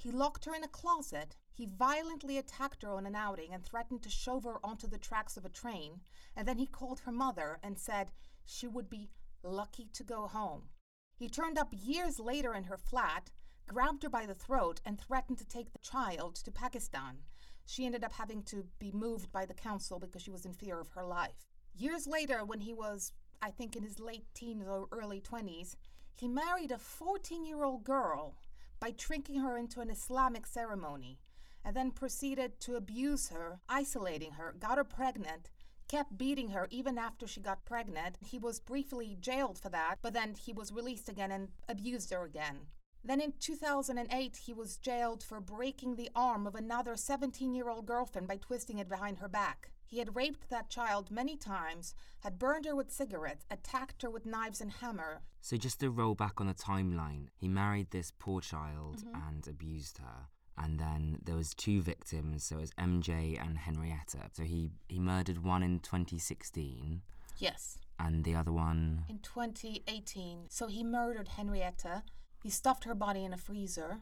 He 0.00 0.12
locked 0.12 0.44
her 0.44 0.54
in 0.54 0.62
a 0.62 0.68
closet. 0.68 1.34
He 1.52 1.66
violently 1.66 2.38
attacked 2.38 2.82
her 2.82 2.92
on 2.92 3.04
an 3.04 3.16
outing 3.16 3.52
and 3.52 3.64
threatened 3.64 4.00
to 4.04 4.08
shove 4.08 4.44
her 4.44 4.64
onto 4.64 4.86
the 4.86 4.96
tracks 4.96 5.36
of 5.36 5.44
a 5.44 5.48
train. 5.48 6.00
And 6.36 6.46
then 6.46 6.58
he 6.58 6.66
called 6.66 7.00
her 7.00 7.10
mother 7.10 7.58
and 7.64 7.76
said 7.76 8.12
she 8.44 8.68
would 8.68 8.88
be 8.88 9.10
lucky 9.42 9.88
to 9.94 10.04
go 10.04 10.28
home. 10.28 10.68
He 11.16 11.28
turned 11.28 11.58
up 11.58 11.70
years 11.72 12.20
later 12.20 12.54
in 12.54 12.64
her 12.64 12.76
flat, 12.76 13.32
grabbed 13.66 14.04
her 14.04 14.08
by 14.08 14.24
the 14.24 14.36
throat, 14.36 14.80
and 14.84 15.00
threatened 15.00 15.38
to 15.38 15.44
take 15.44 15.72
the 15.72 15.80
child 15.80 16.36
to 16.36 16.52
Pakistan. 16.52 17.24
She 17.66 17.84
ended 17.84 18.04
up 18.04 18.12
having 18.12 18.44
to 18.44 18.68
be 18.78 18.92
moved 18.92 19.32
by 19.32 19.46
the 19.46 19.52
council 19.52 19.98
because 19.98 20.22
she 20.22 20.30
was 20.30 20.46
in 20.46 20.54
fear 20.54 20.78
of 20.78 20.90
her 20.90 21.04
life. 21.04 21.48
Years 21.74 22.06
later, 22.06 22.44
when 22.44 22.60
he 22.60 22.72
was, 22.72 23.12
I 23.42 23.50
think, 23.50 23.74
in 23.74 23.82
his 23.82 23.98
late 23.98 24.32
teens 24.32 24.64
or 24.68 24.86
early 24.92 25.20
20s, 25.20 25.74
he 26.14 26.28
married 26.28 26.70
a 26.70 26.78
14 26.78 27.44
year 27.44 27.64
old 27.64 27.82
girl 27.82 28.36
by 28.80 28.92
tricking 28.92 29.40
her 29.40 29.56
into 29.56 29.80
an 29.80 29.90
Islamic 29.90 30.46
ceremony 30.46 31.18
and 31.64 31.74
then 31.76 31.90
proceeded 31.90 32.60
to 32.60 32.76
abuse 32.76 33.28
her, 33.28 33.60
isolating 33.68 34.32
her, 34.32 34.54
got 34.58 34.78
her 34.78 34.84
pregnant, 34.84 35.50
kept 35.88 36.18
beating 36.18 36.48
her 36.48 36.68
even 36.70 36.98
after 36.98 37.26
she 37.26 37.40
got 37.40 37.64
pregnant. 37.64 38.16
He 38.24 38.38
was 38.38 38.60
briefly 38.60 39.16
jailed 39.20 39.58
for 39.58 39.68
that, 39.70 39.96
but 40.02 40.14
then 40.14 40.34
he 40.34 40.52
was 40.52 40.72
released 40.72 41.08
again 41.08 41.32
and 41.32 41.48
abused 41.68 42.10
her 42.10 42.24
again. 42.24 42.66
Then 43.04 43.20
in 43.20 43.32
2008, 43.40 44.36
he 44.36 44.52
was 44.52 44.76
jailed 44.76 45.22
for 45.22 45.40
breaking 45.40 45.96
the 45.96 46.10
arm 46.14 46.46
of 46.46 46.54
another 46.54 46.96
17 46.96 47.54
year 47.54 47.68
old 47.68 47.86
girlfriend 47.86 48.28
by 48.28 48.36
twisting 48.36 48.78
it 48.78 48.88
behind 48.88 49.18
her 49.18 49.28
back. 49.28 49.70
He 49.88 49.98
had 49.98 50.14
raped 50.14 50.50
that 50.50 50.68
child 50.68 51.10
many 51.10 51.34
times, 51.34 51.94
had 52.20 52.38
burned 52.38 52.66
her 52.66 52.76
with 52.76 52.92
cigarettes, 52.92 53.46
attacked 53.50 54.02
her 54.02 54.10
with 54.10 54.26
knives 54.26 54.60
and 54.60 54.70
hammer. 54.70 55.22
So, 55.40 55.56
just 55.56 55.80
to 55.80 55.90
roll 55.90 56.14
back 56.14 56.42
on 56.42 56.46
the 56.46 56.52
timeline, 56.52 57.28
he 57.34 57.48
married 57.48 57.90
this 57.90 58.12
poor 58.18 58.42
child 58.42 58.98
mm-hmm. 58.98 59.28
and 59.28 59.48
abused 59.48 59.98
her. 59.98 60.28
And 60.58 60.78
then 60.78 61.18
there 61.24 61.36
was 61.36 61.54
two 61.54 61.80
victims 61.80 62.44
so 62.44 62.56
it 62.56 62.60
was 62.62 62.72
mj 62.72 63.40
and 63.40 63.56
henrietta. 63.58 64.30
So 64.32 64.42
he 64.42 64.70
he 64.88 64.98
murdered 64.98 65.44
one 65.44 65.62
in 65.62 65.78
2016 65.78 67.02
yes. 67.38 67.78
And 68.00 68.24
the 68.24 68.34
other 68.34 68.52
one 68.52 69.04
in 69.08 69.20
2018 69.20 70.46
so 70.48 70.66
he 70.66 70.82
murdered 70.82 71.28
henrietta. 71.28 72.02
He 72.42 72.50
stuffed 72.50 72.84
her 72.84 72.94
body 72.94 73.24
in 73.24 73.32
a 73.32 73.36
freezer 73.36 74.00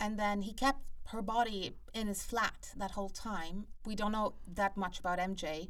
and 0.00 0.18
then 0.18 0.42
he 0.42 0.52
kept 0.52 0.80
her 1.06 1.22
body 1.22 1.76
in 1.94 2.06
his 2.06 2.22
flat 2.22 2.72
that 2.76 2.92
whole 2.92 3.08
time 3.08 3.66
we 3.86 3.94
don't 3.94 4.12
know 4.12 4.34
that 4.46 4.76
much 4.76 4.98
about 5.00 5.18
mj 5.18 5.68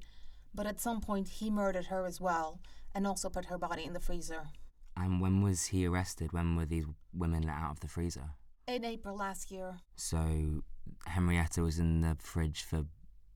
but 0.54 0.66
at 0.66 0.80
some 0.80 1.00
point 1.00 1.28
he 1.28 1.50
murdered 1.50 1.86
her 1.86 2.06
as 2.06 2.20
well 2.20 2.60
and 2.94 3.06
also 3.06 3.28
put 3.28 3.46
her 3.46 3.58
body 3.58 3.84
in 3.84 3.92
the 3.92 4.00
freezer 4.00 4.48
and 4.96 5.20
when 5.20 5.42
was 5.42 5.66
he 5.66 5.86
arrested 5.86 6.32
when 6.32 6.56
were 6.56 6.66
these 6.66 6.86
women 7.12 7.42
let 7.42 7.54
out 7.54 7.70
of 7.72 7.80
the 7.80 7.88
freezer 7.88 8.30
in 8.68 8.84
April 8.84 9.16
last 9.16 9.50
year. 9.50 9.78
So 9.96 10.62
Henrietta 11.06 11.62
was 11.62 11.78
in 11.78 12.02
the 12.02 12.16
fridge 12.20 12.62
for 12.62 12.84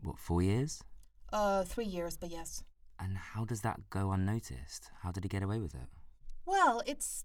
what 0.03 0.19
four 0.19 0.43
years? 0.43 0.83
Uh, 1.33 1.65
three 1.65 1.87
years, 1.87 2.17
but 2.17 2.31
yes. 2.31 2.63
And 3.01 3.17
how 3.17 3.45
does 3.45 3.63
that 3.63 3.89
go 3.91 4.13
unnoticed? 4.13 4.91
How 5.03 5.11
did 5.11 5.25
he 5.25 5.29
get 5.29 5.43
away 5.43 5.59
with 5.59 5.75
it? 5.75 5.89
Well, 6.45 6.83
it's 6.87 7.25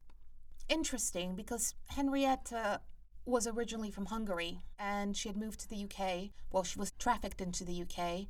interesting 0.69 1.35
because 1.35 1.75
Henrietta 1.89 2.81
was 3.27 3.47
originally 3.47 3.91
from 3.91 4.07
Hungary 4.07 4.59
and 4.79 5.15
she 5.15 5.29
had 5.29 5.37
moved 5.37 5.59
to 5.59 5.69
the 5.69 5.83
UK. 5.83 6.29
Well, 6.51 6.63
she 6.63 6.79
was 6.79 6.91
trafficked 6.97 7.41
into 7.41 7.63
the 7.63 7.83
UK. 7.83 8.27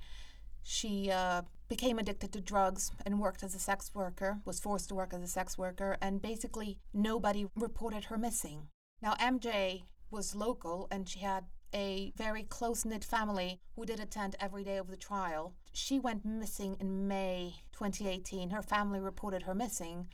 She 0.63 1.11
uh, 1.11 1.43
became 1.69 1.99
addicted 1.99 2.33
to 2.33 2.41
drugs 2.41 2.91
and 3.05 3.19
worked 3.19 3.43
as 3.43 3.55
a 3.55 3.59
sex 3.59 3.91
worker, 3.93 4.39
was 4.43 4.59
forced 4.59 4.89
to 4.89 4.95
work 4.95 5.13
as 5.13 5.21
a 5.21 5.27
sex 5.27 5.57
worker, 5.57 5.97
and 6.01 6.21
basically 6.21 6.77
nobody 6.93 7.45
reported 7.55 8.05
her 8.05 8.17
missing. 8.17 8.67
Now, 9.01 9.13
MJ 9.15 9.83
was 10.09 10.35
local 10.35 10.87
and 10.91 11.07
she 11.07 11.19
had 11.19 11.45
a 11.73 12.11
very 12.15 12.43
close 12.43 12.85
knit 12.85 13.03
family 13.03 13.59
who 13.75 13.85
did 13.85 13.99
attend 13.99 14.35
every 14.39 14.63
day 14.63 14.77
of 14.77 14.89
the 14.89 14.97
trial. 14.97 15.53
She 15.73 15.99
went 15.99 16.25
missing 16.25 16.77
in 16.79 17.07
May 17.07 17.55
2018. 17.73 18.49
Her 18.49 18.61
family 18.61 18.99
reported 18.99 19.43
her 19.43 19.53
missing, 19.53 20.07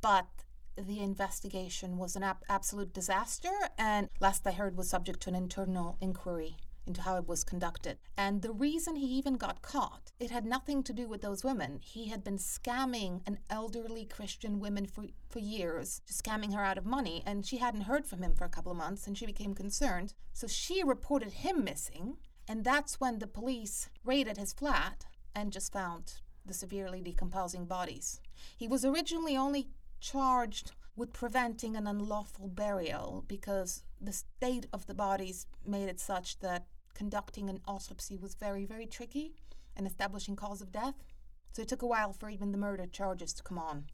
but 0.00 0.26
the 0.76 1.00
investigation 1.00 1.98
was 1.98 2.16
an 2.16 2.22
ab- 2.22 2.44
absolute 2.48 2.92
disaster 2.92 3.52
and, 3.78 4.08
last 4.20 4.46
I 4.46 4.52
heard, 4.52 4.76
was 4.76 4.88
subject 4.88 5.20
to 5.22 5.30
an 5.30 5.34
internal 5.34 5.96
inquiry 6.00 6.56
into 6.86 7.02
how 7.02 7.16
it 7.16 7.26
was 7.26 7.44
conducted. 7.44 7.98
And 8.16 8.42
the 8.42 8.52
reason 8.52 8.96
he 8.96 9.06
even 9.06 9.34
got 9.34 9.62
caught, 9.62 10.12
it 10.20 10.30
had 10.30 10.44
nothing 10.44 10.82
to 10.82 10.92
do 10.92 11.08
with 11.08 11.22
those 11.22 11.44
women. 11.44 11.80
He 11.82 12.08
had 12.08 12.22
been 12.22 12.36
scamming 12.36 13.22
an 13.26 13.38
elderly 13.48 14.04
Christian 14.04 14.60
woman 14.60 14.86
for, 14.86 15.04
for 15.28 15.38
years, 15.38 16.02
scamming 16.06 16.54
her 16.54 16.62
out 16.62 16.78
of 16.78 16.84
money, 16.84 17.22
and 17.26 17.46
she 17.46 17.58
hadn't 17.58 17.82
heard 17.82 18.06
from 18.06 18.22
him 18.22 18.34
for 18.34 18.44
a 18.44 18.50
couple 18.50 18.72
of 18.72 18.78
months, 18.78 19.06
and 19.06 19.16
she 19.16 19.26
became 19.26 19.54
concerned. 19.54 20.14
So 20.32 20.46
she 20.46 20.82
reported 20.84 21.32
him 21.32 21.64
missing, 21.64 22.18
and 22.46 22.64
that's 22.64 23.00
when 23.00 23.18
the 23.18 23.26
police 23.26 23.88
raided 24.04 24.36
his 24.36 24.52
flat 24.52 25.06
and 25.34 25.52
just 25.52 25.72
found 25.72 26.20
the 26.46 26.54
severely 26.54 27.00
decomposing 27.00 27.64
bodies. 27.64 28.20
He 28.56 28.68
was 28.68 28.84
originally 28.84 29.36
only 29.36 29.68
charged 30.04 30.72
with 30.96 31.12
preventing 31.12 31.76
an 31.76 31.86
unlawful 31.86 32.48
burial 32.48 33.24
because 33.26 33.82
the 34.00 34.12
state 34.12 34.66
of 34.72 34.86
the 34.86 34.94
bodies 34.94 35.46
made 35.66 35.88
it 35.88 35.98
such 35.98 36.38
that 36.40 36.66
conducting 36.94 37.48
an 37.48 37.60
autopsy 37.66 38.16
was 38.16 38.34
very, 38.34 38.64
very 38.64 38.86
tricky 38.86 39.32
and 39.76 39.86
establishing 39.86 40.36
cause 40.36 40.60
of 40.60 40.70
death. 40.70 40.94
So 41.52 41.62
it 41.62 41.68
took 41.68 41.82
a 41.82 41.86
while 41.86 42.12
for 42.12 42.28
even 42.28 42.52
the 42.52 42.58
murder 42.58 42.86
charges 42.86 43.32
to 43.34 43.42
come 43.42 43.58
on. 43.58 43.86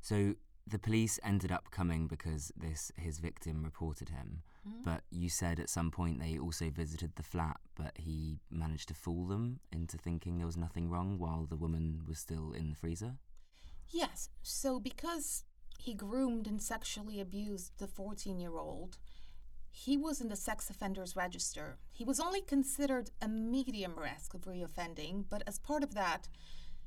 So 0.00 0.34
the 0.66 0.78
police 0.78 1.20
ended 1.22 1.52
up 1.52 1.70
coming 1.70 2.06
because 2.06 2.50
this 2.56 2.90
his 2.96 3.18
victim 3.18 3.62
reported 3.62 4.08
him. 4.08 4.42
Mm-hmm. 4.66 4.82
But 4.84 5.02
you 5.10 5.28
said 5.28 5.60
at 5.60 5.68
some 5.68 5.90
point 5.90 6.20
they 6.20 6.38
also 6.38 6.70
visited 6.70 7.16
the 7.16 7.22
flat, 7.22 7.58
but 7.76 7.92
he 7.96 8.38
managed 8.50 8.88
to 8.88 8.94
fool 8.94 9.26
them 9.26 9.60
into 9.72 9.98
thinking 9.98 10.38
there 10.38 10.46
was 10.46 10.56
nothing 10.56 10.88
wrong 10.88 11.18
while 11.18 11.46
the 11.48 11.56
woman 11.56 12.02
was 12.08 12.18
still 12.18 12.52
in 12.52 12.70
the 12.70 12.76
freezer? 12.76 13.16
Yes. 13.88 14.30
So 14.42 14.78
because 14.78 15.44
he 15.80 15.94
groomed 15.94 16.46
and 16.46 16.62
sexually 16.62 17.20
abused 17.20 17.72
the 17.78 17.86
14 17.86 18.38
year 18.38 18.56
old, 18.56 18.98
he 19.70 19.96
was 19.96 20.20
in 20.20 20.28
the 20.28 20.36
sex 20.36 20.68
offenders 20.68 21.16
register. 21.16 21.78
He 21.92 22.04
was 22.04 22.20
only 22.20 22.40
considered 22.40 23.10
a 23.22 23.28
medium 23.28 23.94
risk 23.96 24.34
of 24.34 24.42
reoffending, 24.42 25.24
but 25.28 25.42
as 25.46 25.58
part 25.58 25.82
of 25.82 25.94
that, 25.94 26.28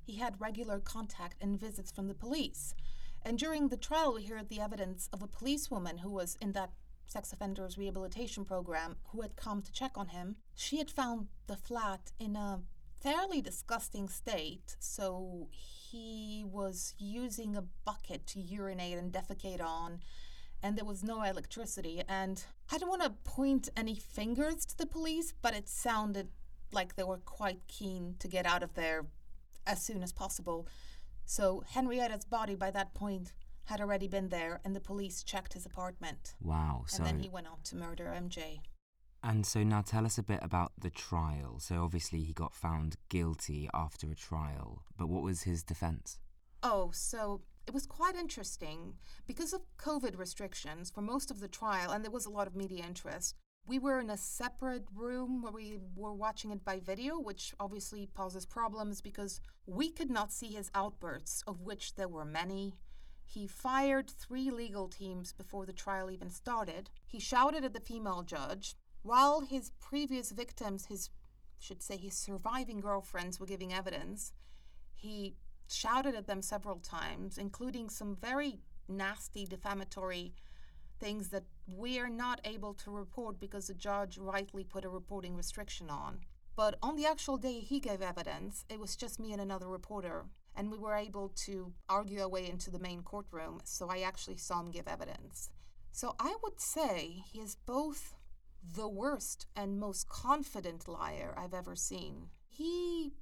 he 0.06 0.18
had 0.18 0.42
regular 0.42 0.80
contact 0.80 1.38
and 1.42 1.60
visits 1.60 1.92
from 1.92 2.08
the 2.08 2.14
police. 2.14 2.76
And 3.24 3.40
during 3.40 3.70
the 3.70 3.78
trial, 3.78 4.14
we 4.14 4.26
heard 4.26 4.50
the 4.50 4.60
evidence 4.60 5.10
of 5.14 5.24
a 5.24 5.28
policewoman 5.28 6.00
who 6.00 6.10
was 6.10 6.38
in 6.42 6.52
that 6.52 6.72
sex 7.06 7.32
offenders 7.32 7.78
rehabilitation 7.78 8.44
program 8.44 8.98
who 9.10 9.22
had 9.22 9.36
come 9.36 9.62
to 9.62 9.72
check 9.72 9.92
on 9.96 10.10
him. 10.10 10.36
She 10.56 10.78
had 10.78 10.92
found 10.92 11.28
the 11.48 11.56
flat 11.56 12.12
in 12.20 12.36
a 12.36 12.62
fairly 13.04 13.42
disgusting 13.42 14.08
state, 14.08 14.78
so 14.80 15.50
he 15.52 16.44
was 16.50 16.96
using 16.98 17.56
a 17.56 17.64
bucket 17.86 18.26
to 18.28 18.40
urinate 18.40 18.98
and 18.98 19.12
defecate 19.12 19.62
on, 19.62 20.00
and 20.64 20.78
there 20.78 20.86
was 20.86 21.04
no 21.04 21.22
electricity. 21.22 22.02
And 22.08 22.44
I 22.72 22.78
don't 22.78 22.90
want 22.90 23.04
to 23.04 23.10
point 23.10 23.68
any 23.76 23.96
fingers 23.96 24.66
to 24.68 24.78
the 24.78 24.86
police, 24.86 25.34
but 25.42 25.54
it 25.54 25.68
sounded 25.68 26.30
like 26.72 26.96
they 26.96 27.04
were 27.04 27.18
quite 27.18 27.60
keen 27.68 28.16
to 28.20 28.28
get 28.28 28.46
out 28.46 28.64
of 28.64 28.74
there 28.74 29.06
as 29.68 29.84
soon 29.84 30.02
as 30.02 30.14
possible. 30.14 30.68
So 31.26 31.64
Henrietta's 31.76 32.26
body 32.26 32.56
by 32.56 32.72
that 32.72 32.94
point 32.94 33.34
had 33.66 33.82
already 33.82 34.08
been 34.08 34.30
there, 34.30 34.62
and 34.64 34.76
the 34.76 34.80
police 34.80 35.24
checked 35.24 35.54
his 35.54 35.66
apartment. 35.66 36.36
Wow. 36.42 36.86
So 36.88 36.98
And 36.98 37.06
then 37.06 37.20
he 37.20 37.30
went 37.30 37.48
on 37.48 37.58
to 37.66 37.76
murder 37.76 38.06
MJ. 38.06 38.62
And 39.26 39.46
so 39.46 39.64
now 39.64 39.82
tell 39.82 40.06
us 40.06 40.18
a 40.18 40.24
bit 40.24 40.40
about 40.42 40.74
the 40.78 40.90
trial. 40.90 41.58
So 41.60 41.84
obviously 41.84 42.20
he 42.24 42.34
got 42.34 42.54
found 42.54 42.98
guilty 43.08 43.70
after 43.74 44.12
a 44.12 44.16
trial, 44.16 44.84
but 44.98 45.08
what 45.08 45.24
was 45.24 45.44
his 45.44 45.64
defense? 45.64 46.20
Oh, 46.62 46.92
so 46.94 47.42
it 47.66 47.74
was 47.74 47.88
quite 47.88 48.16
interesting. 48.16 48.96
Because 49.26 49.54
of 49.54 49.62
COVID 49.78 50.18
restrictions 50.18 50.92
for 50.92 51.02
most 51.02 51.32
of 51.32 51.40
the 51.40 51.48
trial, 51.48 51.92
and 51.92 52.04
there 52.04 52.12
was 52.12 52.26
a 52.26 52.30
lot 52.30 52.48
of 52.48 52.56
media 52.56 52.84
interest, 52.86 53.36
we 53.66 53.80
were 53.80 54.02
in 54.02 54.10
a 54.10 54.18
separate 54.18 54.84
room 54.94 55.42
where 55.42 55.54
we 55.54 55.80
were 55.96 56.14
watching 56.14 56.52
it 56.52 56.66
by 56.66 56.80
video, 56.80 57.18
which 57.18 57.54
obviously 57.62 58.10
poses 58.14 58.46
problems 58.46 59.00
because 59.00 59.40
we 59.66 59.90
could 59.90 60.12
not 60.12 60.34
see 60.34 60.48
his 60.48 60.70
outbursts, 60.76 61.44
of 61.48 61.62
which 61.62 61.96
there 61.96 62.10
were 62.10 62.26
many. 62.26 62.74
He 63.26 63.48
fired 63.48 64.10
three 64.10 64.52
legal 64.52 64.90
teams 64.90 65.32
before 65.32 65.66
the 65.66 65.72
trial 65.72 66.12
even 66.12 66.30
started. 66.30 66.90
He 67.08 67.22
shouted 67.22 67.64
at 67.64 67.74
the 67.74 67.80
female 67.80 68.24
judge. 68.24 68.76
While 69.04 69.42
his 69.42 69.72
previous 69.80 70.32
victims, 70.32 70.86
his 70.86 71.10
should 71.60 71.82
say 71.82 71.98
his 71.98 72.14
surviving 72.16 72.80
girlfriends, 72.82 73.40
were 73.40 73.46
giving 73.46 73.74
evidence, 73.74 74.34
he 74.94 75.36
shouted 75.68 76.16
at 76.16 76.28
them 76.28 76.42
several 76.42 76.80
times, 76.80 77.38
including 77.38 77.90
some 77.90 78.16
very 78.16 78.60
nasty 78.88 79.46
defamatory 79.46 80.34
things 81.00 81.30
that 81.30 81.44
we 81.68 82.00
are 82.00 82.10
not 82.10 82.42
able 82.44 82.74
to 82.74 82.92
report 82.92 83.40
because 83.40 83.68
the 83.68 83.74
judge 83.74 84.18
rightly 84.18 84.64
put 84.64 84.86
a 84.86 84.90
reporting 84.90 85.36
restriction 85.36 85.90
on. 85.90 86.20
But 86.56 86.78
on 86.84 86.96
the 86.96 87.06
actual 87.06 87.38
day 87.38 87.60
he 87.60 87.80
gave 87.80 88.02
evidence, 88.02 88.66
it 88.70 88.80
was 88.80 88.96
just 88.96 89.20
me 89.20 89.32
and 89.32 89.42
another 89.42 89.68
reporter, 89.68 90.26
and 90.56 90.72
we 90.72 90.78
were 90.78 90.96
able 90.96 91.30
to 91.46 91.74
argue 91.90 92.22
our 92.22 92.30
way 92.30 92.48
into 92.48 92.70
the 92.70 92.80
main 92.80 93.02
courtroom, 93.02 93.62
so 93.64 93.90
I 93.90 94.02
actually 94.02 94.38
saw 94.38 94.60
him 94.60 94.72
give 94.72 94.88
evidence. 94.88 95.50
So 95.92 96.16
I 96.20 96.36
would 96.44 96.60
say 96.60 97.24
he 97.32 97.40
is 97.40 97.56
both 97.56 98.14
the 98.76 98.88
worst 98.88 99.48
and 99.56 99.80
most 99.80 100.08
confident 100.08 100.88
liar 100.88 101.34
I've 101.38 101.54
ever 101.54 101.76
seen. 101.76 102.30
He 102.50 103.14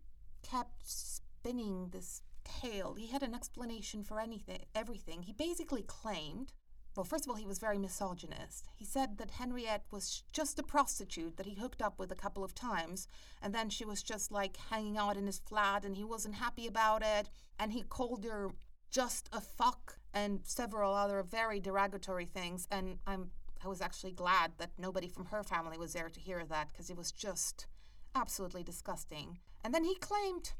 kept 0.43 0.81
spinning 0.83 1.89
this 1.91 2.21
tale. 2.43 2.95
He 2.95 3.07
had 3.07 3.23
an 3.23 3.33
explanation 3.33 4.03
for 4.03 4.19
anything, 4.19 4.65
everything. 4.75 5.23
He 5.23 5.33
basically 5.33 5.83
claimed 5.83 6.53
well, 6.95 7.05
first 7.05 7.25
of 7.25 7.29
all, 7.29 7.37
he 7.37 7.45
was 7.45 7.59
very 7.59 7.77
misogynist. 7.77 8.67
He 8.75 8.83
said 8.83 9.17
that 9.17 9.31
Henriette 9.31 9.85
was 9.91 10.23
just 10.33 10.59
a 10.59 10.63
prostitute 10.63 11.37
that 11.37 11.45
he 11.45 11.55
hooked 11.55 11.81
up 11.81 11.97
with 11.97 12.11
a 12.11 12.15
couple 12.15 12.43
of 12.43 12.53
times, 12.53 13.07
and 13.41 13.55
then 13.55 13.69
she 13.69 13.85
was 13.85 14.03
just 14.03 14.31
like 14.31 14.57
hanging 14.69 14.97
out 14.97 15.15
in 15.15 15.25
his 15.25 15.39
flat, 15.39 15.85
and 15.85 15.95
he 15.95 16.03
wasn't 16.03 16.35
happy 16.35 16.67
about 16.67 17.01
it. 17.01 17.29
And 17.57 17.71
he 17.71 17.83
called 17.83 18.25
her 18.25 18.49
just 18.89 19.29
a 19.31 19.39
fuck 19.39 19.99
and 20.13 20.41
several 20.43 20.93
other 20.93 21.23
very 21.23 21.61
derogatory 21.61 22.25
things. 22.25 22.67
And 22.69 22.97
I'm 23.07 23.31
I 23.63 23.67
was 23.67 23.81
actually 23.81 24.11
glad 24.11 24.53
that 24.57 24.71
nobody 24.77 25.07
from 25.07 25.25
her 25.25 25.43
family 25.43 25.77
was 25.77 25.93
there 25.93 26.09
to 26.09 26.19
hear 26.19 26.43
that 26.45 26.71
because 26.71 26.89
it 26.89 26.97
was 26.97 27.11
just 27.11 27.67
absolutely 28.15 28.63
disgusting. 28.63 29.39
And 29.63 29.73
then 29.73 29.83
he 29.83 29.95
claimed 29.95 30.53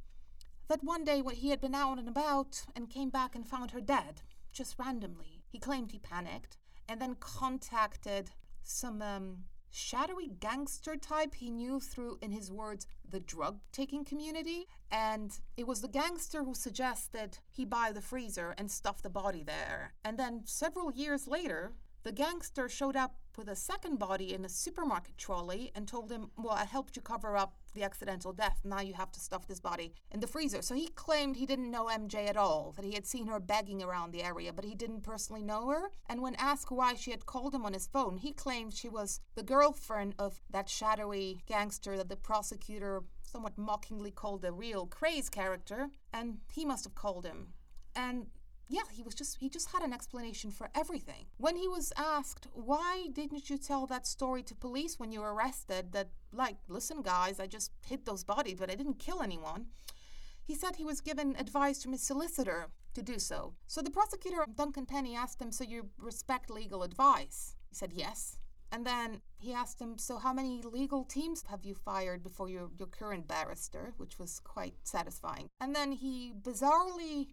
that 0.68 0.84
one 0.84 1.04
day 1.04 1.22
when 1.22 1.36
he 1.36 1.50
had 1.50 1.60
been 1.60 1.76
out 1.76 1.98
and 1.98 2.08
about 2.08 2.64
and 2.76 2.90
came 2.90 3.10
back 3.10 3.36
and 3.36 3.46
found 3.48 3.72
her 3.72 3.82
dead, 3.82 4.22
just 4.54 4.78
randomly. 4.78 5.44
He 5.50 5.60
claimed 5.60 5.92
he 5.92 6.00
panicked 6.00 6.58
and 6.88 7.02
then 7.02 7.16
contacted 7.20 8.32
some 8.64 9.02
um, 9.02 9.46
shadowy 9.72 10.30
gangster 10.40 10.96
type 10.96 11.34
he 11.36 11.50
knew 11.50 11.80
through, 11.80 12.20
in 12.22 12.32
his 12.32 12.52
words, 12.52 12.86
the 13.10 13.20
drug 13.20 13.60
taking 13.72 14.06
community. 14.06 14.68
And 14.92 15.32
it 15.58 15.68
was 15.68 15.82
the 15.82 15.88
gangster 15.88 16.44
who 16.44 16.54
suggested 16.54 17.40
he 17.50 17.66
buy 17.66 17.92
the 17.94 18.02
freezer 18.02 18.54
and 18.58 18.70
stuff 18.70 19.02
the 19.02 19.10
body 19.10 19.44
there. 19.44 19.94
And 20.04 20.18
then 20.18 20.42
several 20.46 20.92
years 20.92 21.28
later, 21.28 21.74
the 22.04 22.12
gangster 22.12 22.68
showed 22.68 22.96
up 22.96 23.16
with 23.38 23.48
a 23.48 23.56
second 23.56 23.98
body 23.98 24.34
in 24.34 24.44
a 24.44 24.50
supermarket 24.50 25.18
trolley 25.18 25.72
and 25.76 25.88
told 25.88 26.12
him, 26.12 26.32
Well, 26.38 26.54
I 26.54 26.66
helped 26.66 26.96
you 26.96 27.02
cover 27.02 27.38
up 27.38 27.56
the 27.74 27.84
accidental 27.84 28.34
death. 28.34 28.60
Now 28.64 28.82
you 28.82 28.94
have 28.94 29.12
to 29.14 29.20
stuff 29.20 29.48
this 29.48 29.60
body 29.60 29.94
in 30.12 30.20
the 30.20 30.28
freezer. 30.28 30.62
So 30.62 30.76
he 30.76 30.88
claimed 30.90 31.36
he 31.36 31.46
didn't 31.46 31.72
know 31.72 31.86
MJ 31.86 32.28
at 32.28 32.38
all, 32.38 32.74
that 32.76 32.86
he 32.86 32.94
had 32.94 33.06
seen 33.06 33.28
her 33.28 33.40
begging 33.40 33.82
around 33.82 34.12
the 34.12 34.24
area, 34.24 34.52
but 34.52 34.66
he 34.66 34.76
didn't 34.76 35.02
personally 35.02 35.44
know 35.44 35.70
her. 35.70 35.92
And 36.10 36.22
when 36.22 36.36
asked 36.36 36.72
why 36.72 36.96
she 36.96 37.12
had 37.12 37.26
called 37.26 37.56
him 37.56 37.66
on 37.66 37.74
his 37.74 37.88
phone, 37.88 38.18
he 38.18 38.34
claimed 38.34 38.74
she 38.74 38.90
was 38.90 39.22
the 39.36 39.44
girlfriend 39.44 40.16
of 40.20 40.42
that 40.50 40.70
shadowy 40.70 41.42
gangster 41.48 41.96
that 41.98 42.10
the 42.10 42.16
prosecutor 42.18 43.04
somewhat 43.22 43.58
mockingly 43.58 44.12
called 44.12 44.44
a 44.44 44.52
real 44.52 44.86
craze 44.88 45.30
character, 45.30 45.90
and 46.14 46.40
he 46.52 46.66
must 46.66 46.84
have 46.84 46.96
called 46.96 47.26
him. 47.26 47.54
And 47.96 48.28
yeah, 48.72 48.88
he 48.90 49.04
was 49.04 49.14
just 49.14 49.38
he 49.40 49.50
just 49.50 49.72
had 49.72 49.84
an 49.84 49.94
explanation 49.94 50.50
for 50.50 50.70
everything. 50.74 51.26
When 51.38 51.58
he 51.58 51.68
was 51.68 51.92
asked, 51.98 52.48
"Why 52.54 53.08
didn't 53.12 53.50
you 53.50 53.58
tell 53.58 53.86
that 53.88 54.08
story 54.08 54.44
to 54.44 54.56
police 54.56 54.98
when 54.98 55.12
you 55.12 55.20
were 55.20 55.34
arrested 55.34 55.92
that 55.92 56.10
like, 56.32 56.58
listen 56.70 57.02
guys, 57.02 57.40
I 57.40 57.48
just 57.48 57.72
hit 57.86 58.06
those 58.06 58.24
bodies, 58.24 58.60
but 58.60 58.72
I 58.72 58.76
didn't 58.76 59.00
kill 59.00 59.22
anyone." 59.22 59.68
He 60.44 60.56
said 60.56 60.76
he 60.76 60.86
was 60.86 61.02
given 61.02 61.36
advice 61.38 61.84
from 61.84 61.92
his 61.92 62.02
solicitor 62.02 62.70
to 62.94 63.02
do 63.02 63.20
so. 63.20 63.54
So 63.68 63.82
the 63.82 63.92
prosecutor, 63.92 64.46
Duncan 64.56 64.86
Penny, 64.86 65.16
asked 65.16 65.42
him, 65.42 65.52
"So 65.52 65.64
you 65.66 65.90
respect 65.98 66.50
legal 66.50 66.84
advice?" 66.84 67.56
He 67.70 67.76
said, 67.76 67.92
"Yes." 67.94 68.38
And 68.74 68.86
then 68.86 69.22
he 69.38 69.54
asked 69.54 69.82
him, 69.82 69.98
So, 69.98 70.18
how 70.18 70.32
many 70.32 70.62
legal 70.62 71.04
teams 71.04 71.44
have 71.50 71.66
you 71.66 71.76
fired 71.76 72.24
before 72.24 72.50
your, 72.50 72.70
your 72.78 72.88
current 72.88 73.28
barrister? 73.28 73.94
Which 73.98 74.18
was 74.18 74.40
quite 74.40 74.76
satisfying. 74.84 75.50
And 75.60 75.76
then 75.76 75.92
he 75.92 76.32
bizarrely 76.42 77.28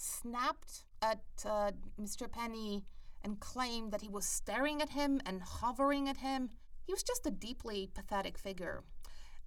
snapped 0.00 0.84
at 1.02 1.22
uh, 1.44 1.72
Mr. 2.00 2.30
Penny 2.30 2.84
and 3.22 3.40
claimed 3.40 3.92
that 3.92 4.02
he 4.02 4.08
was 4.08 4.24
staring 4.24 4.80
at 4.80 4.90
him 4.90 5.20
and 5.26 5.42
hovering 5.42 6.08
at 6.08 6.18
him. 6.18 6.50
He 6.84 6.92
was 6.92 7.02
just 7.02 7.26
a 7.26 7.30
deeply 7.30 7.90
pathetic 7.94 8.38
figure. 8.38 8.84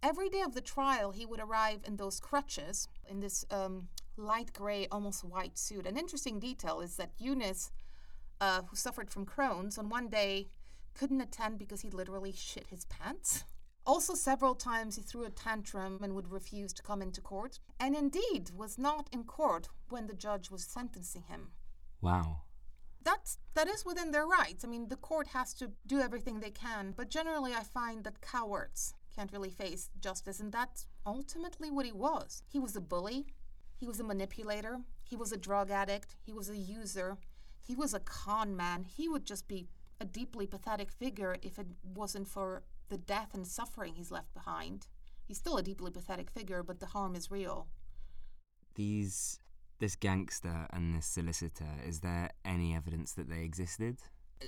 Every 0.04 0.30
day 0.30 0.42
of 0.42 0.54
the 0.54 0.62
trial, 0.62 1.12
he 1.12 1.26
would 1.26 1.40
arrive 1.40 1.82
in 1.86 1.98
those 1.98 2.20
crutches, 2.20 2.88
in 3.08 3.20
this 3.20 3.46
um, 3.52 3.88
light 4.18 4.52
gray, 4.54 4.88
almost 4.92 5.24
white 5.24 5.58
suit. 5.58 5.86
An 5.86 5.98
interesting 5.98 6.40
detail 6.40 6.82
is 6.82 6.96
that 6.96 7.18
Younis, 7.20 7.72
uh, 8.40 8.64
who 8.68 8.76
suffered 8.76 9.12
from 9.12 9.26
Crohn's, 9.26 9.78
on 9.78 9.90
one 9.90 10.08
day 10.08 10.48
couldn't 10.94 11.22
attend 11.22 11.58
because 11.58 11.82
he 11.82 11.90
literally 11.90 12.34
shit 12.36 12.68
his 12.68 12.86
pants. 12.86 13.44
Also, 13.86 14.14
several 14.14 14.54
times 14.54 14.96
he 14.96 15.02
threw 15.02 15.24
a 15.24 15.30
tantrum 15.30 16.00
and 16.04 16.14
would 16.14 16.32
refuse 16.32 16.72
to 16.74 16.84
come 16.84 17.02
into 17.02 17.20
court, 17.20 17.60
and 17.80 17.96
indeed 17.96 18.52
was 18.56 18.78
not 18.78 19.10
in 19.12 19.24
court 19.24 19.70
when 19.90 20.08
the 20.08 20.14
judge 20.14 20.52
was 20.52 20.64
sentencing 20.64 21.24
him. 21.24 21.50
Wow. 22.00 22.42
That's 23.04 23.40
that 23.56 23.68
is 23.68 23.84
within 23.84 24.12
their 24.12 24.28
rights. 24.28 24.64
I 24.64 24.68
mean, 24.68 24.88
the 24.88 24.96
court 24.96 25.28
has 25.30 25.54
to 25.56 25.72
do 25.88 26.00
everything 26.00 26.40
they 26.40 26.52
can, 26.52 26.94
but 26.96 27.10
generally 27.10 27.54
I 27.54 27.64
find 27.64 28.04
that 28.04 28.22
cowards 28.22 28.94
can't 29.16 29.32
really 29.32 29.50
face 29.50 29.90
justice, 30.00 30.40
and 30.40 30.52
that's 30.52 30.86
ultimately 31.06 31.72
what 31.72 31.86
he 31.86 31.92
was. 31.92 32.44
He 32.48 32.60
was 32.60 32.76
a 32.76 32.82
bully, 32.82 33.26
he 33.80 33.88
was 33.88 34.00
a 34.00 34.04
manipulator, 34.04 34.82
he 35.04 35.16
was 35.16 35.32
a 35.32 35.38
drug 35.38 35.72
addict, 35.72 36.16
he 36.24 36.32
was 36.32 36.50
a 36.50 36.58
user, 36.58 37.18
he 37.62 37.76
was 37.76 37.94
a 37.94 38.00
con 38.00 38.56
man. 38.56 38.86
He 38.86 39.10
would 39.10 39.26
just 39.26 39.48
be 39.48 39.68
a 40.00 40.06
deeply 40.06 40.48
pathetic 40.48 40.92
figure 40.92 41.38
if 41.42 41.60
it 41.60 41.68
wasn't 41.96 42.28
for 42.28 42.64
the 42.92 42.98
death 42.98 43.34
and 43.34 43.48
suffering 43.48 43.96
he's 43.96 44.12
left 44.12 44.34
behind. 44.36 44.86
He's 45.26 45.38
still 45.38 45.58
a 45.58 45.64
deeply 45.64 45.92
pathetic 45.92 46.30
figure, 46.30 46.62
but 46.62 46.82
the 46.82 46.88
harm 46.88 47.16
is 47.16 47.32
real. 47.32 47.68
These 48.76 49.40
this 49.80 49.96
gangster 49.96 50.68
and 50.72 50.96
this 50.96 51.08
solicitor, 51.08 51.66
is 51.88 52.02
there 52.02 52.30
any 52.46 52.76
evidence 52.76 53.14
that 53.14 53.30
they 53.30 53.42
existed? 53.42 53.98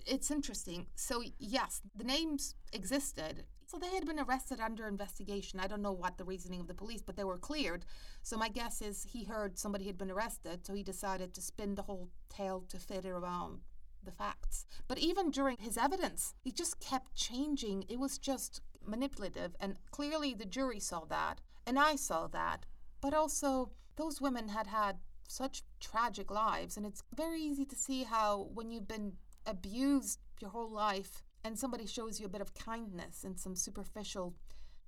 It's 0.05 0.29
interesting. 0.29 0.87
So, 0.95 1.23
yes, 1.39 1.81
the 1.95 2.03
names 2.03 2.53
existed. 2.71 3.45
So, 3.65 3.79
they 3.79 3.95
had 3.95 4.05
been 4.05 4.19
arrested 4.19 4.59
under 4.59 4.87
investigation. 4.87 5.59
I 5.59 5.65
don't 5.65 5.81
know 5.81 5.91
what 5.91 6.17
the 6.17 6.23
reasoning 6.23 6.59
of 6.59 6.67
the 6.67 6.75
police, 6.75 7.01
but 7.01 7.15
they 7.15 7.23
were 7.23 7.39
cleared. 7.39 7.85
So, 8.21 8.37
my 8.37 8.49
guess 8.49 8.81
is 8.81 9.03
he 9.03 9.23
heard 9.23 9.57
somebody 9.57 9.85
had 9.85 9.97
been 9.97 10.11
arrested, 10.11 10.67
so 10.67 10.73
he 10.73 10.83
decided 10.83 11.33
to 11.33 11.41
spin 11.41 11.73
the 11.73 11.81
whole 11.83 12.09
tale 12.29 12.63
to 12.69 12.77
fit 12.77 13.05
around 13.05 13.61
the 14.05 14.11
facts. 14.11 14.65
But 14.87 14.97
even 14.99 15.31
during 15.31 15.57
his 15.59 15.77
evidence, 15.77 16.33
he 16.41 16.51
just 16.51 16.79
kept 16.79 17.15
changing. 17.15 17.85
It 17.89 17.99
was 17.99 18.17
just 18.17 18.61
manipulative. 18.85 19.55
And 19.59 19.77
clearly 19.91 20.33
the 20.33 20.45
jury 20.45 20.79
saw 20.79 21.05
that. 21.05 21.41
And 21.65 21.79
I 21.79 21.95
saw 21.95 22.27
that. 22.27 22.65
But 23.01 23.13
also, 23.13 23.71
Those 23.95 24.19
women 24.21 24.49
had 24.49 24.67
had 24.67 24.97
such 25.27 25.63
tragic 25.79 26.31
lives, 26.31 26.77
and 26.77 26.85
it's 26.85 27.03
very 27.15 27.41
easy 27.41 27.65
to 27.65 27.75
see 27.75 28.03
how 28.03 28.49
when 28.53 28.71
you've 28.71 28.87
been 28.87 29.13
abused 29.45 30.19
your 30.39 30.49
whole 30.51 30.71
life 30.71 31.23
and 31.43 31.57
somebody 31.57 31.85
shows 31.85 32.19
you 32.19 32.25
a 32.25 32.29
bit 32.29 32.41
of 32.41 32.53
kindness 32.53 33.23
and 33.23 33.39
some 33.39 33.55
superficial 33.55 34.33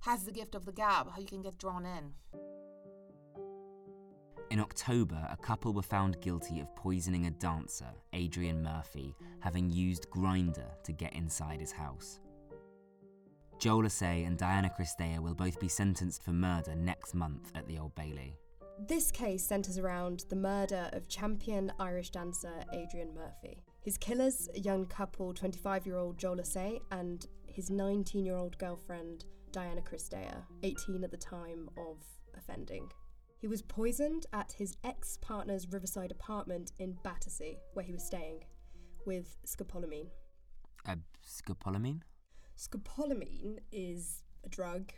has 0.01 0.23
the 0.23 0.31
gift 0.31 0.55
of 0.55 0.65
the 0.65 0.71
gab, 0.71 1.11
how 1.11 1.19
you 1.19 1.27
can 1.27 1.41
get 1.41 1.57
drawn 1.57 1.85
in. 1.85 2.13
In 4.55 4.61
October, 4.61 5.27
a 5.29 5.35
couple 5.35 5.73
were 5.73 5.81
found 5.81 6.21
guilty 6.21 6.61
of 6.61 6.73
poisoning 6.77 7.25
a 7.25 7.31
dancer, 7.31 7.89
Adrian 8.13 8.63
Murphy, 8.63 9.13
having 9.41 9.69
used 9.69 10.09
Grindr 10.09 10.81
to 10.85 10.93
get 10.93 11.11
inside 11.11 11.59
his 11.59 11.73
house. 11.73 12.21
Joel 13.59 13.83
Osei 13.83 14.25
and 14.25 14.37
Diana 14.37 14.71
Cristea 14.73 15.19
will 15.19 15.33
both 15.33 15.59
be 15.59 15.67
sentenced 15.67 16.23
for 16.23 16.31
murder 16.31 16.73
next 16.73 17.13
month 17.13 17.51
at 17.53 17.67
the 17.67 17.77
Old 17.77 17.93
Bailey. 17.95 18.33
This 18.87 19.11
case 19.11 19.43
centres 19.43 19.77
around 19.77 20.23
the 20.29 20.37
murder 20.37 20.89
of 20.93 21.09
champion 21.09 21.73
Irish 21.77 22.11
dancer 22.11 22.63
Adrian 22.71 23.13
Murphy. 23.13 23.61
His 23.81 23.97
killers, 23.97 24.47
a 24.55 24.59
young 24.61 24.85
couple, 24.85 25.33
25 25.33 25.85
year 25.85 25.97
old 25.97 26.17
Joel 26.17 26.37
Osei 26.37 26.79
and 26.91 27.27
his 27.45 27.69
19 27.69 28.23
year 28.23 28.37
old 28.37 28.57
girlfriend 28.57 29.25
Diana 29.51 29.81
Cristea, 29.81 30.43
18 30.63 31.03
at 31.03 31.11
the 31.11 31.17
time 31.17 31.69
of 31.75 31.97
offending. 32.37 32.89
He 33.45 33.47
was 33.47 33.61
poisoned 33.61 34.25
at 34.33 34.53
his 34.53 34.75
ex 34.83 35.17
partner's 35.21 35.71
riverside 35.71 36.09
apartment 36.09 36.71
in 36.79 36.97
Battersea, 37.03 37.59
where 37.75 37.85
he 37.85 37.91
was 37.91 38.03
staying, 38.03 38.43
with 39.05 39.37
scopolamine. 39.45 40.07
Uh, 40.83 40.95
scopolamine? 41.23 42.01
Scopolamine 42.57 43.59
is 43.71 44.23
a 44.43 44.49
drug, 44.49 44.93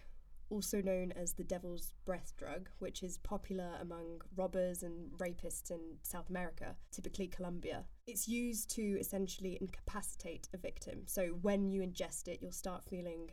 also 0.49 0.81
known 0.81 1.11
as 1.11 1.33
the 1.33 1.43
devil's 1.43 1.93
breath 2.05 2.31
drug, 2.37 2.69
which 2.79 3.03
is 3.03 3.17
popular 3.17 3.71
among 3.81 4.21
robbers 4.37 4.81
and 4.81 5.11
rapists 5.17 5.69
in 5.69 5.97
South 6.03 6.29
America, 6.29 6.77
typically 6.89 7.27
Colombia. 7.27 7.83
It's 8.05 8.29
used 8.29 8.69
to 8.75 8.97
essentially 8.97 9.57
incapacitate 9.59 10.47
a 10.53 10.57
victim. 10.57 11.01
So 11.05 11.37
when 11.41 11.69
you 11.69 11.81
ingest 11.81 12.29
it, 12.29 12.39
you'll 12.41 12.53
start 12.53 12.85
feeling 12.85 13.29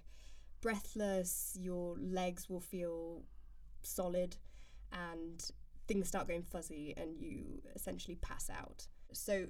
breathless, 0.61 1.57
your 1.57 1.95
legs 2.01 2.51
will 2.51 2.59
feel 2.59 3.23
solid, 3.85 4.39
and 4.95 5.45
things 5.87 6.09
start 6.09 6.29
going 6.29 6.43
fuzzy, 6.43 6.95
and 6.97 7.21
you 7.21 7.61
essentially 7.75 8.17
pass 8.17 8.49
out. 8.49 8.87
So 9.13 9.49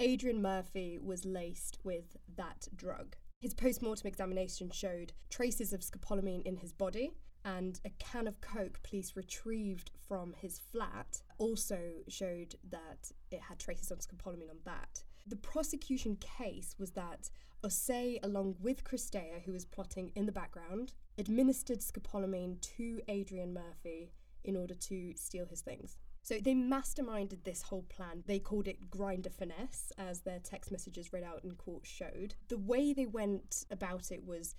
Adrian 0.00 0.40
Murphy 0.40 0.98
was 1.02 1.24
laced 1.24 1.78
with 1.84 2.16
that 2.36 2.68
drug. 2.74 3.16
His 3.40 3.54
post 3.54 3.82
mortem 3.82 4.06
examination 4.06 4.70
showed 4.70 5.12
traces 5.28 5.72
of 5.72 5.80
scopolamine 5.80 6.42
in 6.42 6.56
his 6.56 6.72
body, 6.72 7.12
and 7.44 7.80
a 7.84 7.90
can 7.98 8.26
of 8.26 8.40
Coke 8.40 8.80
police 8.82 9.14
retrieved 9.14 9.90
from 10.08 10.34
his 10.40 10.58
flat 10.58 11.22
also 11.38 11.78
showed 12.08 12.56
that 12.70 13.12
it 13.30 13.40
had 13.42 13.58
traces 13.58 13.90
of 13.90 14.00
scopolamine 14.00 14.50
on 14.50 14.58
that. 14.64 15.02
The 15.26 15.36
prosecution 15.36 16.16
case 16.16 16.74
was 16.78 16.92
that 16.92 17.30
Osei, 17.64 18.18
along 18.22 18.56
with 18.60 18.84
Cristea, 18.84 19.42
who 19.44 19.52
was 19.52 19.64
plotting 19.64 20.12
in 20.14 20.26
the 20.26 20.32
background, 20.32 20.92
administered 21.16 21.80
scopolamine 21.80 22.60
to 22.76 23.00
Adrian 23.08 23.52
Murphy 23.52 24.12
in 24.44 24.56
order 24.56 24.74
to 24.74 25.12
steal 25.16 25.46
his 25.46 25.60
things. 25.60 25.96
So 26.22 26.38
they 26.38 26.54
masterminded 26.54 27.44
this 27.44 27.62
whole 27.62 27.86
plan. 27.88 28.22
They 28.26 28.38
called 28.38 28.68
it 28.68 28.90
Grindr 28.90 29.32
finesse, 29.32 29.92
as 29.96 30.20
their 30.20 30.40
text 30.40 30.70
messages 30.70 31.12
read 31.12 31.24
out 31.24 31.42
in 31.44 31.52
court 31.52 31.86
showed. 31.86 32.34
The 32.48 32.58
way 32.58 32.92
they 32.92 33.06
went 33.06 33.64
about 33.70 34.10
it 34.10 34.24
was 34.26 34.54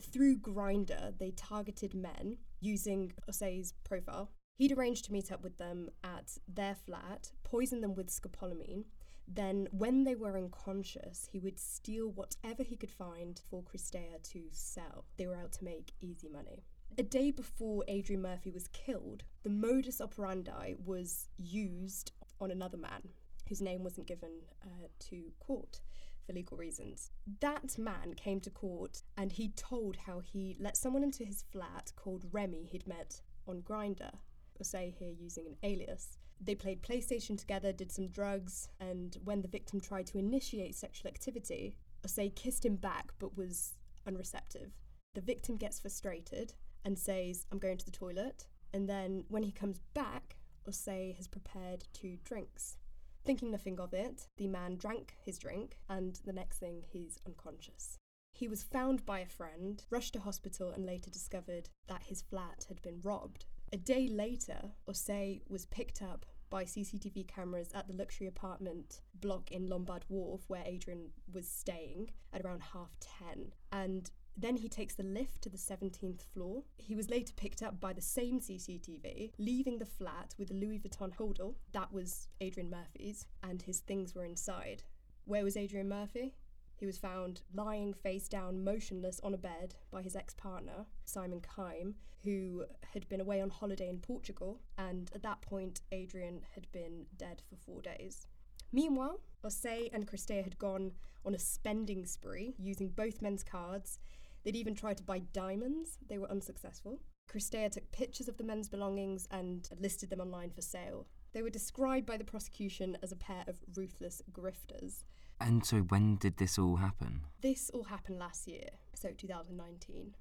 through 0.00 0.38
Grindr, 0.38 1.16
they 1.18 1.30
targeted 1.32 1.94
men 1.94 2.38
using 2.60 3.12
Osei's 3.30 3.74
profile. 3.84 4.30
He'd 4.56 4.72
arranged 4.72 5.04
to 5.06 5.12
meet 5.12 5.32
up 5.32 5.42
with 5.42 5.58
them 5.58 5.90
at 6.02 6.38
their 6.48 6.74
flat, 6.74 7.30
poison 7.44 7.80
them 7.80 7.94
with 7.94 8.10
scopolamine. 8.10 8.84
Then, 9.28 9.68
when 9.70 10.04
they 10.04 10.14
were 10.14 10.36
unconscious, 10.36 11.28
he 11.30 11.38
would 11.38 11.58
steal 11.58 12.08
whatever 12.10 12.62
he 12.62 12.76
could 12.76 12.90
find 12.90 13.40
for 13.48 13.62
Cristea 13.62 14.20
to 14.32 14.42
sell. 14.50 15.04
They 15.16 15.26
were 15.26 15.36
out 15.36 15.52
to 15.52 15.64
make 15.64 15.92
easy 16.00 16.28
money. 16.28 16.64
A 16.98 17.02
day 17.02 17.30
before 17.30 17.84
Adrian 17.88 18.20
Murphy 18.20 18.50
was 18.50 18.68
killed, 18.68 19.24
the 19.44 19.48
modus 19.48 19.98
operandi 19.98 20.74
was 20.84 21.28
used 21.38 22.12
on 22.38 22.50
another 22.50 22.76
man 22.76 23.08
whose 23.48 23.62
name 23.62 23.82
wasn't 23.82 24.06
given 24.06 24.30
uh, 24.62 24.88
to 24.98 25.32
court 25.40 25.80
for 26.26 26.34
legal 26.34 26.58
reasons. 26.58 27.10
That 27.40 27.78
man 27.78 28.12
came 28.14 28.40
to 28.40 28.50
court 28.50 29.04
and 29.16 29.32
he 29.32 29.48
told 29.48 29.96
how 29.96 30.20
he 30.20 30.54
let 30.60 30.76
someone 30.76 31.02
into 31.02 31.24
his 31.24 31.44
flat 31.50 31.92
called 31.96 32.26
Remy 32.30 32.68
he'd 32.70 32.86
met 32.86 33.22
on 33.48 33.62
Grindr, 33.62 34.12
or 34.60 34.64
say 34.64 34.94
here 34.98 35.12
using 35.18 35.46
an 35.46 35.56
alias. 35.62 36.18
They 36.42 36.54
played 36.54 36.82
PlayStation 36.82 37.38
together, 37.38 37.72
did 37.72 37.90
some 37.90 38.08
drugs, 38.08 38.68
and 38.80 39.16
when 39.24 39.40
the 39.40 39.48
victim 39.48 39.80
tried 39.80 40.08
to 40.08 40.18
initiate 40.18 40.74
sexual 40.74 41.08
activity, 41.08 41.74
Osei 42.06 42.34
kissed 42.34 42.66
him 42.66 42.76
back 42.76 43.12
but 43.18 43.36
was 43.36 43.76
unreceptive. 44.06 44.72
The 45.14 45.20
victim 45.22 45.56
gets 45.56 45.80
frustrated 45.80 46.54
and 46.84 46.98
says, 46.98 47.46
I'm 47.50 47.58
going 47.58 47.78
to 47.78 47.84
the 47.84 47.90
toilet. 47.90 48.46
And 48.72 48.88
then 48.88 49.24
when 49.28 49.42
he 49.42 49.52
comes 49.52 49.80
back, 49.94 50.36
Osei 50.68 51.14
has 51.16 51.26
prepared 51.26 51.84
two 51.92 52.18
drinks. 52.24 52.76
Thinking 53.24 53.50
nothing 53.50 53.78
of 53.78 53.92
it, 53.92 54.26
the 54.36 54.48
man 54.48 54.76
drank 54.76 55.14
his 55.24 55.38
drink, 55.38 55.78
and 55.88 56.18
the 56.24 56.32
next 56.32 56.58
thing, 56.58 56.82
he's 56.88 57.20
unconscious. 57.26 57.98
He 58.32 58.48
was 58.48 58.62
found 58.62 59.06
by 59.06 59.20
a 59.20 59.26
friend, 59.26 59.84
rushed 59.90 60.14
to 60.14 60.20
hospital, 60.20 60.70
and 60.70 60.84
later 60.84 61.10
discovered 61.10 61.68
that 61.86 62.04
his 62.04 62.22
flat 62.22 62.66
had 62.68 62.82
been 62.82 63.00
robbed. 63.02 63.44
A 63.72 63.76
day 63.76 64.08
later, 64.08 64.72
Osei 64.88 65.42
was 65.48 65.66
picked 65.66 66.02
up 66.02 66.26
by 66.50 66.64
CCTV 66.64 67.26
cameras 67.26 67.70
at 67.74 67.88
the 67.88 67.96
luxury 67.96 68.26
apartment 68.26 69.00
block 69.14 69.50
in 69.50 69.68
Lombard 69.68 70.04
Wharf 70.10 70.42
where 70.48 70.62
Adrian 70.66 71.10
was 71.32 71.48
staying 71.48 72.10
at 72.32 72.42
around 72.42 72.60
half 72.74 72.90
10. 73.00 73.54
And 73.72 74.10
then 74.36 74.56
he 74.56 74.68
takes 74.68 74.94
the 74.94 75.02
lift 75.02 75.42
to 75.42 75.48
the 75.48 75.58
17th 75.58 76.22
floor. 76.22 76.62
He 76.78 76.94
was 76.94 77.10
later 77.10 77.32
picked 77.36 77.62
up 77.62 77.80
by 77.80 77.92
the 77.92 78.00
same 78.00 78.40
CCTV, 78.40 79.32
leaving 79.38 79.78
the 79.78 79.86
flat 79.86 80.34
with 80.38 80.50
a 80.50 80.54
Louis 80.54 80.78
Vuitton 80.78 81.14
hodl. 81.16 81.54
That 81.72 81.92
was 81.92 82.28
Adrian 82.40 82.70
Murphy's, 82.70 83.26
and 83.42 83.62
his 83.62 83.80
things 83.80 84.14
were 84.14 84.24
inside. 84.24 84.82
Where 85.24 85.44
was 85.44 85.56
Adrian 85.56 85.88
Murphy? 85.88 86.34
He 86.76 86.86
was 86.86 86.98
found 86.98 87.42
lying 87.54 87.94
face 87.94 88.28
down, 88.28 88.64
motionless 88.64 89.20
on 89.22 89.34
a 89.34 89.38
bed 89.38 89.76
by 89.90 90.02
his 90.02 90.16
ex 90.16 90.34
partner, 90.34 90.86
Simon 91.04 91.40
Keim, 91.40 91.94
who 92.24 92.64
had 92.92 93.08
been 93.08 93.20
away 93.20 93.40
on 93.40 93.50
holiday 93.50 93.88
in 93.88 93.98
Portugal, 93.98 94.60
and 94.78 95.10
at 95.14 95.22
that 95.22 95.42
point, 95.42 95.80
Adrian 95.92 96.42
had 96.54 96.66
been 96.72 97.06
dead 97.16 97.42
for 97.48 97.56
four 97.56 97.82
days. 97.82 98.26
Meanwhile, 98.72 99.20
Osei 99.44 99.90
and 99.92 100.08
Cristea 100.08 100.42
had 100.42 100.58
gone 100.58 100.92
on 101.24 101.34
a 101.34 101.38
spending 101.38 102.06
spree 102.06 102.54
using 102.58 102.88
both 102.88 103.22
men's 103.22 103.44
cards 103.44 103.98
They'd 104.44 104.56
even 104.56 104.74
tried 104.74 104.96
to 104.98 105.02
buy 105.02 105.20
diamonds, 105.32 105.98
they 106.08 106.18
were 106.18 106.30
unsuccessful. 106.30 107.00
Cristea 107.30 107.70
took 107.70 107.90
pictures 107.92 108.28
of 108.28 108.36
the 108.36 108.44
men's 108.44 108.68
belongings 108.68 109.26
and 109.30 109.68
listed 109.80 110.10
them 110.10 110.20
online 110.20 110.50
for 110.50 110.62
sale. 110.62 111.06
They 111.32 111.42
were 111.42 111.50
described 111.50 112.06
by 112.06 112.16
the 112.16 112.24
prosecution 112.24 112.98
as 113.02 113.12
a 113.12 113.16
pair 113.16 113.44
of 113.46 113.56
ruthless 113.74 114.22
grifters. 114.32 115.04
And 115.40 115.64
so, 115.64 115.78
when 115.78 116.16
did 116.16 116.36
this 116.36 116.58
all 116.58 116.76
happen? 116.76 117.22
This 117.40 117.70
all 117.70 117.84
happened 117.84 118.18
last 118.18 118.46
year, 118.46 118.68
so 118.94 119.10
2019. 119.10 120.14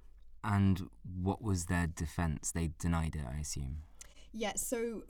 And 0.44 0.90
what 1.22 1.42
was 1.42 1.66
their 1.66 1.88
defence? 1.88 2.52
They 2.52 2.72
denied 2.80 3.16
it, 3.16 3.26
I 3.28 3.40
assume. 3.40 3.84
Yeah, 4.32 4.54
so 4.56 5.04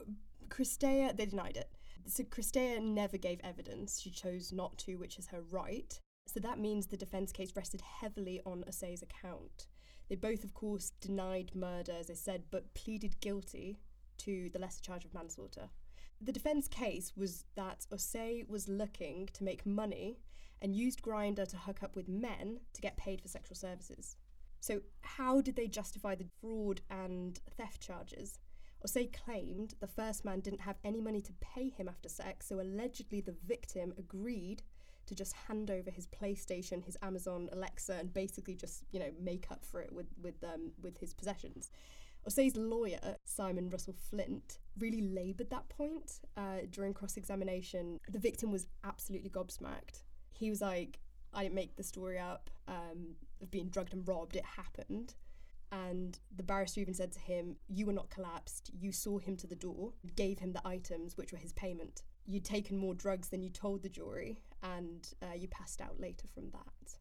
Cristea, 0.48 1.16
they 1.16 1.26
denied 1.26 1.56
it. 1.56 1.70
So 2.06 2.24
Cristea 2.24 2.82
never 2.82 3.16
gave 3.16 3.40
evidence. 3.44 4.00
She 4.00 4.10
chose 4.10 4.52
not 4.52 4.76
to, 4.78 4.96
which 4.96 5.18
is 5.18 5.28
her 5.28 5.40
right. 5.40 5.98
So 6.26 6.40
that 6.40 6.58
means 6.58 6.86
the 6.86 6.96
defence 6.96 7.32
case 7.32 7.54
rested 7.54 7.82
heavily 7.82 8.40
on 8.46 8.64
Osei's 8.68 9.02
account. 9.02 9.66
They 10.08 10.16
both, 10.16 10.44
of 10.44 10.54
course, 10.54 10.92
denied 11.00 11.52
murder, 11.54 11.92
as 11.98 12.10
I 12.10 12.14
said, 12.14 12.44
but 12.50 12.74
pleaded 12.74 13.20
guilty 13.20 13.78
to 14.18 14.50
the 14.50 14.58
lesser 14.58 14.82
charge 14.82 15.04
of 15.04 15.14
manslaughter. 15.14 15.68
The 16.20 16.32
defence 16.32 16.68
case 16.68 17.12
was 17.16 17.44
that 17.56 17.86
Osei 17.92 18.48
was 18.48 18.68
looking 18.68 19.28
to 19.34 19.44
make 19.44 19.66
money 19.66 20.20
and 20.60 20.76
used 20.76 21.02
Grindr 21.02 21.46
to 21.48 21.56
hook 21.56 21.82
up 21.82 21.96
with 21.96 22.08
men 22.08 22.60
to 22.72 22.80
get 22.80 22.96
paid 22.96 23.20
for 23.20 23.28
sexual 23.28 23.56
services. 23.56 24.16
So, 24.60 24.80
how 25.00 25.40
did 25.40 25.56
they 25.56 25.66
justify 25.66 26.14
the 26.14 26.28
fraud 26.40 26.80
and 26.88 27.40
theft 27.56 27.80
charges? 27.80 28.38
Asay 28.86 29.12
claimed 29.12 29.74
the 29.80 29.88
first 29.88 30.24
man 30.24 30.40
didn't 30.40 30.60
have 30.60 30.78
any 30.84 31.00
money 31.00 31.20
to 31.20 31.32
pay 31.40 31.68
him 31.68 31.88
after 31.88 32.08
sex, 32.08 32.46
so 32.46 32.60
allegedly 32.60 33.20
the 33.20 33.34
victim 33.46 33.92
agreed 33.98 34.62
to 35.06 35.14
just 35.14 35.34
hand 35.48 35.70
over 35.70 35.90
his 35.90 36.06
PlayStation, 36.06 36.84
his 36.84 36.96
Amazon 37.02 37.48
Alexa, 37.52 37.94
and 37.94 38.12
basically 38.12 38.54
just 38.54 38.84
you 38.92 39.00
know 39.00 39.10
make 39.20 39.50
up 39.50 39.64
for 39.64 39.80
it 39.80 39.92
with 39.92 40.06
with 40.22 40.42
um, 40.44 40.72
with 40.82 40.98
his 40.98 41.14
possessions. 41.14 41.70
Osei's 42.28 42.56
lawyer, 42.56 43.16
Simon 43.24 43.68
Russell 43.68 43.96
Flint, 44.10 44.58
really 44.78 45.00
laboured 45.00 45.50
that 45.50 45.68
point 45.68 46.20
uh, 46.36 46.60
during 46.70 46.94
cross 46.94 47.16
examination. 47.16 47.98
The 48.08 48.20
victim 48.20 48.52
was 48.52 48.66
absolutely 48.84 49.30
gobsmacked. 49.30 50.04
He 50.32 50.48
was 50.48 50.60
like, 50.60 51.00
I 51.34 51.42
didn't 51.42 51.56
make 51.56 51.76
the 51.76 51.82
story 51.82 52.18
up 52.20 52.48
um, 52.68 53.16
of 53.40 53.50
being 53.50 53.68
drugged 53.68 53.92
and 53.92 54.06
robbed, 54.06 54.36
it 54.36 54.44
happened. 54.44 55.14
And 55.72 56.18
the 56.36 56.42
barrister 56.42 56.80
even 56.80 56.94
said 56.94 57.12
to 57.12 57.18
him, 57.18 57.56
You 57.66 57.86
were 57.86 57.94
not 57.94 58.10
collapsed. 58.10 58.70
You 58.78 58.92
saw 58.92 59.18
him 59.18 59.36
to 59.38 59.46
the 59.46 59.56
door, 59.56 59.94
gave 60.14 60.38
him 60.38 60.52
the 60.52 60.66
items, 60.66 61.16
which 61.16 61.32
were 61.32 61.38
his 61.38 61.54
payment. 61.54 62.02
You'd 62.26 62.44
taken 62.44 62.76
more 62.76 62.94
drugs 62.94 63.28
than 63.28 63.42
you 63.42 63.50
told 63.50 63.82
the 63.82 63.88
jury, 63.88 64.40
and 64.62 65.08
uh, 65.22 65.34
you 65.36 65.48
passed 65.48 65.80
out 65.80 66.00
later 66.00 66.26
from 66.34 66.50
that. 66.50 66.96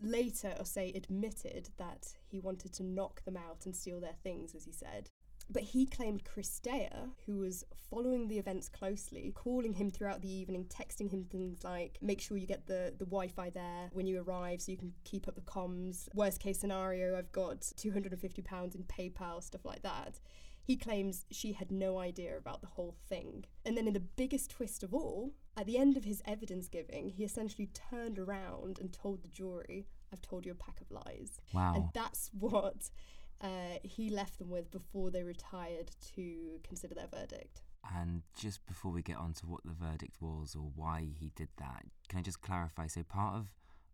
Later, 0.00 0.54
Osei 0.60 0.94
admitted 0.94 1.70
that 1.78 2.06
he 2.26 2.38
wanted 2.38 2.72
to 2.74 2.82
knock 2.82 3.24
them 3.24 3.36
out 3.36 3.64
and 3.64 3.74
steal 3.74 4.00
their 4.00 4.16
things, 4.22 4.54
as 4.54 4.64
he 4.64 4.72
said. 4.72 5.10
But 5.48 5.62
he 5.62 5.86
claimed 5.86 6.24
Cristea, 6.24 7.10
who 7.24 7.38
was 7.38 7.64
following 7.88 8.26
the 8.26 8.38
events 8.38 8.68
closely, 8.68 9.32
calling 9.34 9.72
him 9.74 9.90
throughout 9.90 10.20
the 10.20 10.32
evening, 10.32 10.64
texting 10.64 11.10
him 11.10 11.24
things 11.24 11.62
like, 11.62 11.98
make 12.02 12.20
sure 12.20 12.36
you 12.36 12.48
get 12.48 12.66
the, 12.66 12.92
the 12.98 13.04
Wi 13.04 13.28
Fi 13.28 13.50
there 13.50 13.88
when 13.92 14.06
you 14.06 14.20
arrive 14.20 14.60
so 14.60 14.72
you 14.72 14.78
can 14.78 14.92
keep 15.04 15.28
up 15.28 15.36
the 15.36 15.40
comms. 15.42 16.08
Worst 16.14 16.40
case 16.40 16.58
scenario, 16.58 17.16
I've 17.16 17.30
got 17.30 17.60
£250 17.60 18.74
in 18.74 18.82
PayPal, 18.84 19.42
stuff 19.42 19.64
like 19.64 19.82
that. 19.82 20.18
He 20.66 20.76
claims 20.76 21.26
she 21.30 21.52
had 21.52 21.70
no 21.70 21.98
idea 21.98 22.36
about 22.36 22.60
the 22.60 22.66
whole 22.66 22.96
thing. 23.08 23.44
And 23.64 23.76
then, 23.76 23.86
in 23.86 23.92
the 23.92 24.00
biggest 24.00 24.50
twist 24.50 24.82
of 24.82 24.92
all, 24.92 25.30
at 25.56 25.66
the 25.66 25.78
end 25.78 25.96
of 25.96 26.04
his 26.04 26.22
evidence 26.26 26.68
giving, 26.68 27.08
he 27.10 27.22
essentially 27.22 27.70
turned 27.72 28.18
around 28.18 28.80
and 28.80 28.92
told 28.92 29.22
the 29.22 29.28
jury, 29.28 29.86
I've 30.12 30.22
told 30.22 30.44
you 30.44 30.52
a 30.52 30.56
pack 30.56 30.80
of 30.80 30.90
lies. 30.90 31.40
Wow. 31.54 31.74
And 31.76 31.84
that's 31.94 32.30
what 32.38 32.90
uh, 33.40 33.78
he 33.84 34.10
left 34.10 34.38
them 34.38 34.50
with 34.50 34.72
before 34.72 35.10
they 35.10 35.22
retired 35.22 35.92
to 36.16 36.58
consider 36.64 36.94
their 36.94 37.08
verdict. 37.08 37.62
And 37.94 38.22
just 38.36 38.66
before 38.66 38.90
we 38.90 39.02
get 39.02 39.16
on 39.16 39.32
to 39.34 39.46
what 39.46 39.60
the 39.64 39.72
verdict 39.72 40.16
was 40.20 40.56
or 40.56 40.72
why 40.74 41.06
he 41.16 41.30
did 41.36 41.48
that, 41.58 41.84
can 42.08 42.18
I 42.18 42.22
just 42.22 42.42
clarify? 42.42 42.88
So, 42.88 43.04
part 43.04 43.36
of 43.36 43.46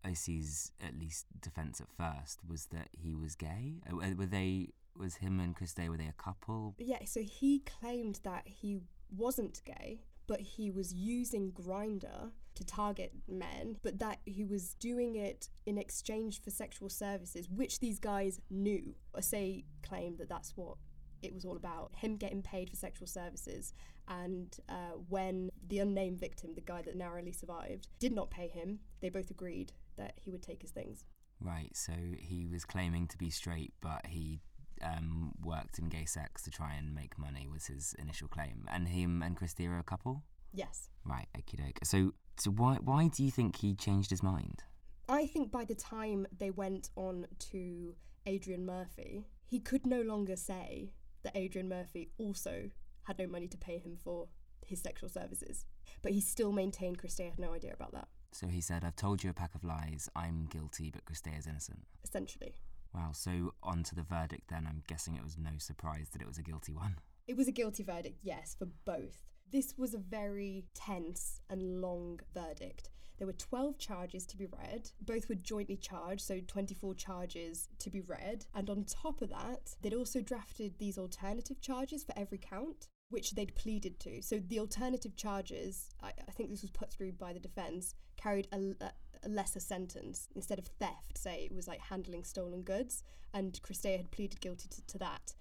Osei's 0.05 0.73
at 0.81 0.99
least 0.99 1.27
defense 1.39 1.81
at 1.81 1.89
first 1.97 2.41
was 2.49 2.67
that 2.67 2.89
he 2.93 3.15
was 3.15 3.35
gay. 3.35 3.83
Uh, 3.91 4.15
were 4.17 4.27
they? 4.27 4.69
Was 4.99 5.17
him 5.17 5.41
and 5.41 5.57
Cristea 5.57 5.89
were 5.89 5.97
they 5.97 6.09
a 6.09 6.23
couple? 6.23 6.75
Yeah, 6.79 7.05
so 7.05 7.21
he 7.21 7.61
claimed 7.61 8.21
that 8.25 8.43
he 8.47 8.81
wasn't 9.11 9.63
gay, 9.65 10.01
but 10.27 10.41
he 10.41 10.71
was 10.71 10.93
using 10.93 11.53
Grindr 11.53 12.31
to 12.55 12.65
target 12.65 13.13
men, 13.29 13.77
but 13.83 13.99
that 13.99 14.19
he 14.25 14.45
was 14.45 14.75
doing 14.75 15.17
it 15.17 15.49
in 15.67 15.79
exchange 15.79 16.43
for 16.43 16.51
sexual 16.51 16.89
services, 16.89 17.49
which 17.49 17.81
these 17.81 17.99
guys 17.99 18.41
knew. 18.51 18.95
Osei 19.17 19.65
claimed 19.83 20.19
that 20.19 20.29
that's 20.29 20.57
what 20.57 20.77
it 21.23 21.33
was 21.33 21.45
all 21.45 21.57
about 21.57 21.93
him 21.97 22.17
getting 22.17 22.43
paid 22.43 22.69
for 22.69 22.77
sexual 22.77 23.07
services. 23.07 23.73
And 24.09 24.55
uh, 24.69 24.97
when 25.09 25.51
the 25.69 25.79
unnamed 25.79 26.19
victim, 26.19 26.55
the 26.55 26.61
guy 26.61 26.83
that 26.83 26.97
narrowly 26.97 27.33
survived, 27.33 27.89
did 27.99 28.13
not 28.13 28.31
pay 28.31 28.49
him, 28.49 28.81
they 29.01 29.09
both 29.09 29.31
agreed 29.31 29.73
that 29.97 30.15
he 30.17 30.31
would 30.31 30.43
take 30.43 30.63
his 30.63 30.73
things. 30.73 31.05
Right, 31.41 31.75
so 31.77 31.93
he 32.19 32.47
was 32.47 32.65
claiming 32.65 33.09
to 33.09 33.19
be 33.19 33.31
straight, 33.31 33.73
but 33.81 34.07
he 34.07 34.41
um, 34.83 35.33
worked 35.45 35.79
in 35.79 35.89
gay 35.89 36.05
sex 36.05 36.43
to 36.43 36.51
try 36.51 36.75
and 36.75 36.95
make 36.95 37.19
money, 37.19 37.49
was 37.51 37.67
his 37.67 37.95
initial 37.99 38.29
claim. 38.29 38.67
And 38.71 38.89
him 38.89 39.23
and 39.23 39.37
Cristea 39.37 39.71
are 39.71 39.79
a 39.79 39.85
couple? 39.85 40.23
Yes. 40.53 40.89
Right, 41.05 41.29
okie 41.37 41.65
doke. 41.65 41.79
So, 41.85 42.13
so 42.39 42.51
why, 42.51 42.77
why 42.83 43.09
do 43.09 43.25
you 43.25 43.31
think 43.31 43.57
he 43.57 43.75
changed 43.75 44.11
his 44.11 44.23
mind? 44.23 44.65
I 45.09 45.27
think 45.27 45.51
by 45.51 45.65
the 45.65 45.75
time 45.75 46.27
they 46.37 46.51
went 46.51 46.91
on 46.97 47.27
to 47.51 47.95
Adrian 48.27 48.65
Murphy, 48.65 49.27
he 49.47 49.61
could 49.61 49.87
no 49.87 50.01
longer 50.01 50.37
say 50.37 50.93
that 51.23 51.37
Adrian 51.37 51.69
Murphy 51.69 52.11
also 52.19 52.71
had 53.05 53.19
no 53.19 53.27
money 53.27 53.49
to 53.49 53.59
pay 53.59 53.79
him 53.79 53.97
for 54.03 54.29
his 54.67 54.81
sexual 54.81 55.09
services. 55.09 55.65
But 56.03 56.13
he 56.13 56.21
still 56.21 56.53
maintained 56.53 56.99
Cristea 56.99 57.31
had 57.31 57.39
no 57.39 57.53
idea 57.53 57.73
about 57.75 57.93
that. 57.93 58.09
So 58.33 58.47
he 58.47 58.61
said, 58.61 58.85
I've 58.85 58.97
told 58.97 59.23
you 59.23 59.31
a 59.31 59.35
pack 59.35 59.55
of 59.55 59.63
lies. 59.63 60.09
I'm 60.17 60.47
guilty, 60.47 60.91
but 60.91 61.05
Cristea 61.05 61.39
is 61.39 61.47
innocent. 61.47 61.81
Essentially. 62.03 62.55
Wow, 62.95 63.11
so 63.13 63.55
on 63.63 63.83
to 63.85 63.95
the 63.95 64.03
verdict 64.03 64.49
then. 64.49 64.67
I'm 64.69 64.83
guessing 64.87 65.17
it 65.17 65.25
was 65.25 65.39
no 65.39 65.53
surprise 65.59 66.09
that 66.13 66.23
it 66.23 66.29
was 66.29 66.39
a 66.39 66.43
guilty 66.43 66.73
one. 66.73 66.97
It 67.27 67.37
was 67.37 67.49
a 67.49 67.53
guilty 67.53 67.83
verdict, 67.83 68.19
yes, 68.23 68.55
for 68.59 68.67
both. 68.85 69.23
This 69.51 69.75
was 69.77 69.95
a 69.95 69.99
very 69.99 70.65
tense 70.75 71.41
and 71.49 71.81
long 71.81 72.21
verdict. 72.35 72.91
There 73.19 73.27
were 73.27 73.35
12 73.35 73.79
charges 73.79 74.27
to 74.27 74.37
be 74.37 74.47
read. 74.47 74.91
Both 75.01 75.29
were 75.29 75.37
jointly 75.37 75.77
charged, 75.77 76.23
so 76.23 76.41
24 76.47 76.95
charges 76.95 77.69
to 77.79 77.91
be 77.91 78.01
read. 78.01 78.47
And 78.55 78.69
on 78.69 78.85
top 78.85 79.23
of 79.23 79.31
that, 79.31 79.75
they'd 79.81 79.95
also 79.95 80.21
drafted 80.21 80.79
these 80.79 80.99
alternative 80.99 81.61
charges 81.61 82.03
for 82.03 82.19
every 82.19 82.39
count, 82.39 82.89
which 83.11 83.33
they'd 83.33 83.55
pleaded 83.55 84.01
to. 84.01 84.23
So 84.23 84.41
the 84.41 84.59
alternative 84.59 85.15
charges, 85.17 85.91
I, 86.03 86.09
I 86.27 86.33
think 86.33 86.51
this 86.51 86.63
was 86.63 86.71
put 86.71 86.91
through 86.91 87.13
by 87.13 87.33
the 87.33 87.39
defence, 87.39 87.95
carried 88.17 88.49
a, 88.53 88.91
a 89.25 89.29
lesser 89.29 89.61
sentence. 89.61 90.29
Instead 90.35 90.59
of 90.59 90.67
theft, 90.67 91.17
say 91.17 91.45
it 91.45 91.55
was 91.55 91.69
like 91.69 91.81
handling 91.81 92.25
stolen 92.25 92.63
goods, 92.63 93.03
and 93.33 93.59
Cristea 93.63 93.97
had 93.97 94.11
pleaded 94.11 94.41
guilty 94.41 94.69
to, 94.69 94.87
to 94.87 94.99
that 94.99 95.35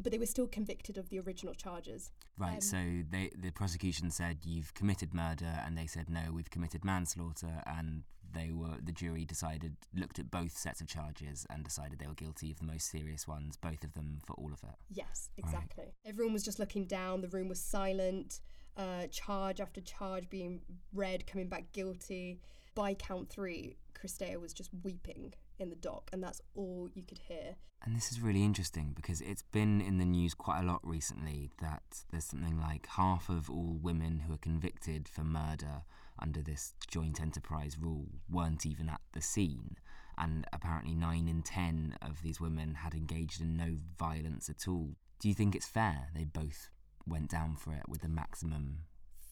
but 0.00 0.12
they 0.12 0.18
were 0.18 0.26
still 0.26 0.46
convicted 0.46 0.98
of 0.98 1.08
the 1.08 1.20
original 1.20 1.54
charges. 1.54 2.10
Right. 2.38 2.54
Um, 2.54 2.60
so 2.60 2.76
they, 3.10 3.30
the 3.36 3.50
prosecution 3.50 4.10
said 4.10 4.38
you've 4.44 4.74
committed 4.74 5.14
murder, 5.14 5.60
and 5.64 5.76
they 5.76 5.86
said 5.86 6.08
no, 6.08 6.32
we've 6.32 6.50
committed 6.50 6.84
manslaughter, 6.84 7.62
and 7.66 8.02
they 8.32 8.50
were 8.50 8.78
the 8.82 8.92
jury 8.92 9.26
decided 9.26 9.76
looked 9.94 10.18
at 10.18 10.30
both 10.30 10.56
sets 10.56 10.80
of 10.80 10.86
charges 10.86 11.46
and 11.50 11.64
decided 11.64 11.98
they 11.98 12.06
were 12.06 12.14
guilty 12.14 12.50
of 12.50 12.58
the 12.58 12.64
most 12.64 12.90
serious 12.90 13.28
ones, 13.28 13.56
both 13.56 13.84
of 13.84 13.92
them 13.94 14.18
for 14.24 14.34
all 14.34 14.52
of 14.52 14.62
it. 14.62 14.76
Yes, 14.90 15.28
exactly. 15.36 15.94
Everyone 16.06 16.32
was 16.32 16.42
just 16.42 16.58
looking 16.58 16.86
down. 16.86 17.20
The 17.20 17.28
room 17.28 17.48
was 17.48 17.60
silent. 17.60 18.40
Uh, 18.74 19.06
charge 19.08 19.60
after 19.60 19.82
charge 19.82 20.30
being 20.30 20.62
read, 20.94 21.26
coming 21.26 21.48
back 21.48 21.72
guilty. 21.72 22.40
By 22.74 22.94
count 22.94 23.28
three, 23.28 23.76
Cristea 23.94 24.40
was 24.40 24.52
just 24.52 24.70
weeping 24.82 25.34
in 25.58 25.68
the 25.68 25.76
dock, 25.76 26.08
and 26.12 26.22
that's 26.22 26.40
all 26.54 26.88
you 26.94 27.04
could 27.04 27.18
hear. 27.18 27.56
And 27.84 27.96
this 27.96 28.10
is 28.12 28.20
really 28.20 28.44
interesting 28.44 28.92
because 28.94 29.20
it's 29.20 29.42
been 29.42 29.80
in 29.80 29.98
the 29.98 30.04
news 30.04 30.34
quite 30.34 30.60
a 30.60 30.66
lot 30.66 30.80
recently 30.84 31.50
that 31.60 31.82
there's 32.10 32.24
something 32.24 32.58
like 32.58 32.86
half 32.86 33.28
of 33.28 33.50
all 33.50 33.78
women 33.82 34.20
who 34.20 34.32
are 34.32 34.38
convicted 34.38 35.08
for 35.08 35.24
murder 35.24 35.82
under 36.18 36.42
this 36.42 36.74
joint 36.88 37.20
enterprise 37.20 37.76
rule 37.80 38.06
weren't 38.30 38.64
even 38.64 38.88
at 38.88 39.00
the 39.12 39.20
scene. 39.20 39.76
And 40.16 40.46
apparently, 40.52 40.94
nine 40.94 41.26
in 41.26 41.42
ten 41.42 41.96
of 42.00 42.22
these 42.22 42.40
women 42.40 42.74
had 42.74 42.94
engaged 42.94 43.40
in 43.40 43.56
no 43.56 43.76
violence 43.98 44.48
at 44.48 44.68
all. 44.68 44.94
Do 45.18 45.28
you 45.28 45.34
think 45.34 45.54
it's 45.54 45.66
fair 45.66 46.08
they 46.14 46.24
both 46.24 46.70
went 47.06 47.30
down 47.30 47.56
for 47.56 47.72
it 47.72 47.88
with 47.88 48.02
the 48.02 48.08
maximum? 48.08 48.84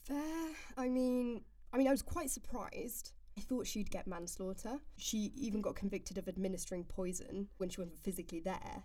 Fair. 0.05 0.49
I 0.77 0.89
mean, 0.89 1.43
I 1.73 1.77
mean, 1.77 1.87
I 1.87 1.93
was 1.93 2.03
quite 2.03 2.31
surprised. 2.31 3.13
I 3.39 3.41
thought 3.41 3.67
she'd 3.67 3.91
get 3.91 4.07
manslaughter. 4.07 4.79
She 4.97 5.33
even 5.37 5.61
got 5.61 5.77
convicted 5.77 6.19
of 6.19 6.29
administering 6.29 6.85
poison 6.85 7.49
when 7.59 7.69
she 7.69 7.81
wasn't 7.81 8.03
physically 8.03 8.41
there. 8.41 8.85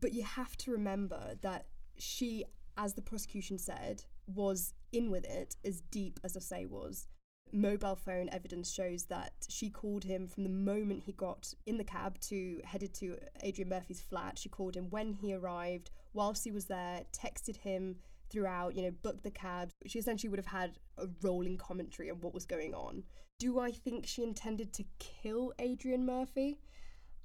But 0.00 0.12
you 0.12 0.22
have 0.24 0.56
to 0.58 0.72
remember 0.72 1.34
that 1.42 1.66
she, 1.98 2.44
as 2.76 2.94
the 2.94 3.02
prosecution 3.02 3.58
said, 3.58 4.04
was 4.26 4.74
in 4.92 5.10
with 5.10 5.24
it 5.24 5.56
as 5.64 5.80
deep 5.80 6.20
as 6.24 6.36
Osei 6.36 6.68
was. 6.68 7.06
Mobile 7.52 7.94
phone 7.94 8.28
evidence 8.30 8.72
shows 8.72 9.04
that 9.04 9.32
she 9.48 9.70
called 9.70 10.02
him 10.02 10.26
from 10.26 10.42
the 10.42 10.50
moment 10.50 11.04
he 11.04 11.12
got 11.12 11.54
in 11.66 11.78
the 11.78 11.84
cab 11.84 12.18
to 12.20 12.60
headed 12.64 12.92
to 12.94 13.16
Adrian 13.42 13.68
Murphy's 13.68 14.00
flat. 14.00 14.38
She 14.38 14.48
called 14.48 14.76
him 14.76 14.90
when 14.90 15.12
he 15.12 15.34
arrived, 15.34 15.90
whilst 16.14 16.42
he 16.42 16.50
was 16.50 16.64
there, 16.64 17.02
texted 17.12 17.56
him 17.58 17.96
throughout, 18.30 18.74
you 18.74 18.82
know, 18.82 18.90
booked 19.02 19.22
the 19.22 19.30
cab. 19.30 19.70
She 19.86 20.00
essentially 20.00 20.30
would 20.30 20.40
have 20.40 20.46
had 20.46 20.78
a 20.98 21.06
rolling 21.22 21.56
commentary 21.56 22.10
on 22.10 22.20
what 22.20 22.34
was 22.34 22.46
going 22.46 22.74
on. 22.74 23.04
Do 23.38 23.58
I 23.58 23.72
think 23.72 24.06
she 24.06 24.22
intended 24.22 24.72
to 24.74 24.84
kill 25.00 25.52
Adrian 25.58 26.06
Murphy? 26.06 26.60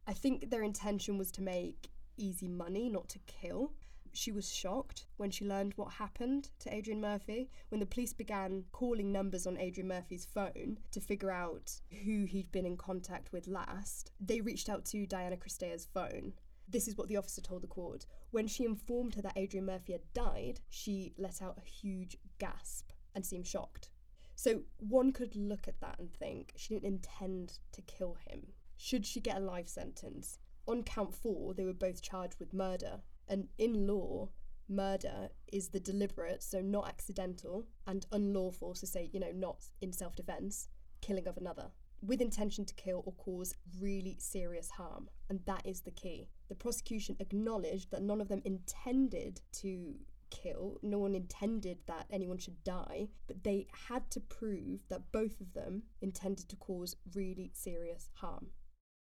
I 0.07 0.13
think 0.13 0.49
their 0.49 0.63
intention 0.63 1.19
was 1.19 1.31
to 1.33 1.41
make 1.43 1.91
easy 2.17 2.47
money, 2.47 2.89
not 2.89 3.09
to 3.09 3.19
kill. 3.19 3.73
She 4.11 4.31
was 4.31 4.51
shocked 4.51 5.05
when 5.17 5.29
she 5.29 5.45
learned 5.45 5.73
what 5.75 5.93
happened 5.93 6.49
to 6.59 6.73
Adrian 6.73 6.99
Murphy. 6.99 7.51
When 7.69 7.79
the 7.79 7.85
police 7.85 8.11
began 8.11 8.65
calling 8.71 9.11
numbers 9.11 9.45
on 9.45 9.59
Adrian 9.59 9.87
Murphy's 9.87 10.25
phone 10.25 10.79
to 10.91 10.99
figure 10.99 11.29
out 11.29 11.79
who 12.03 12.25
he'd 12.25 12.51
been 12.51 12.65
in 12.65 12.75
contact 12.75 13.31
with 13.31 13.47
last, 13.47 14.11
they 14.19 14.41
reached 14.41 14.67
out 14.67 14.85
to 14.85 15.05
Diana 15.05 15.37
Cristea's 15.37 15.87
phone. 15.93 16.33
This 16.67 16.87
is 16.87 16.97
what 16.97 17.07
the 17.07 17.17
officer 17.17 17.41
told 17.41 17.61
the 17.61 17.67
court. 17.67 18.07
When 18.31 18.47
she 18.47 18.65
informed 18.65 19.13
her 19.13 19.21
that 19.21 19.37
Adrian 19.37 19.67
Murphy 19.67 19.93
had 19.93 20.13
died, 20.15 20.59
she 20.69 21.13
let 21.19 21.41
out 21.41 21.59
a 21.59 21.69
huge 21.69 22.17
gasp 22.39 22.89
and 23.13 23.23
seemed 23.23 23.45
shocked. 23.45 23.91
So 24.39 24.61
one 24.77 25.11
could 25.11 25.35
look 25.35 25.67
at 25.67 25.81
that 25.81 25.99
and 25.99 26.13
think 26.13 26.53
she 26.55 26.73
didn't 26.73 26.85
intend 26.87 27.59
to 27.73 27.81
kill 27.81 28.15
him. 28.25 28.53
Should 28.77 29.05
she 29.05 29.19
get 29.19 29.35
a 29.35 29.41
life 29.41 29.67
sentence? 29.67 30.39
On 30.65 30.81
count 30.81 31.13
four, 31.13 31.53
they 31.53 31.65
were 31.65 31.73
both 31.73 32.01
charged 32.01 32.39
with 32.39 32.53
murder. 32.53 33.01
And 33.27 33.49
in 33.57 33.85
law, 33.85 34.29
murder 34.69 35.31
is 35.51 35.67
the 35.67 35.81
deliberate, 35.81 36.41
so 36.41 36.61
not 36.61 36.87
accidental, 36.87 37.67
and 37.85 38.05
unlawful, 38.13 38.75
so 38.75 38.87
say, 38.87 39.09
you 39.11 39.19
know, 39.19 39.33
not 39.33 39.65
in 39.81 39.91
self 39.91 40.15
defense, 40.15 40.69
killing 41.01 41.27
of 41.27 41.35
another 41.35 41.71
with 42.01 42.21
intention 42.21 42.63
to 42.63 42.73
kill 42.75 43.03
or 43.05 43.11
cause 43.13 43.55
really 43.81 44.15
serious 44.19 44.69
harm. 44.71 45.09
And 45.29 45.41
that 45.47 45.65
is 45.65 45.81
the 45.81 45.91
key. 45.91 46.29
The 46.47 46.55
prosecution 46.55 47.17
acknowledged 47.19 47.91
that 47.91 48.01
none 48.01 48.21
of 48.21 48.29
them 48.29 48.41
intended 48.45 49.41
to 49.55 49.95
kill, 50.29 50.77
no 50.81 50.99
one 50.99 51.15
intended 51.15 51.79
that 51.87 52.05
anyone 52.11 52.37
should 52.37 52.63
die, 52.63 53.09
but 53.27 53.43
they 53.43 53.67
had 53.87 54.09
to 54.11 54.19
prove 54.19 54.81
that 54.89 55.11
both 55.11 55.39
of 55.41 55.53
them 55.53 55.83
intended 56.01 56.47
to 56.49 56.55
cause 56.55 56.95
really 57.13 57.51
serious 57.53 58.09
harm. 58.15 58.47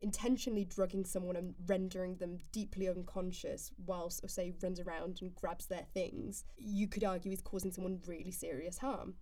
intentionally 0.03 0.65
drugging 0.65 1.05
someone 1.05 1.37
and 1.37 1.55
rendering 1.67 2.17
them 2.17 2.39
deeply 2.53 2.89
unconscious 2.89 3.71
whilst, 3.87 4.25
Osei, 4.25 4.55
runs 4.63 4.81
around 4.81 5.19
and 5.21 5.35
grabs 5.35 5.67
their 5.67 5.87
things, 5.93 6.45
you 6.57 6.89
could 6.89 7.05
argue 7.05 7.33
is 7.33 7.43
causing 7.43 7.71
someone 7.71 8.01
really 8.07 8.31
serious 8.31 8.79
harm. 8.79 9.15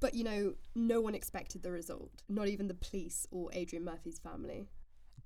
But 0.00 0.14
you 0.14 0.24
know, 0.24 0.54
no 0.74 1.00
one 1.00 1.14
expected 1.14 1.62
the 1.62 1.70
result, 1.70 2.22
not 2.28 2.48
even 2.48 2.68
the 2.68 2.74
police 2.74 3.26
or 3.30 3.50
Adrian 3.52 3.84
Murphy's 3.84 4.18
family. 4.18 4.68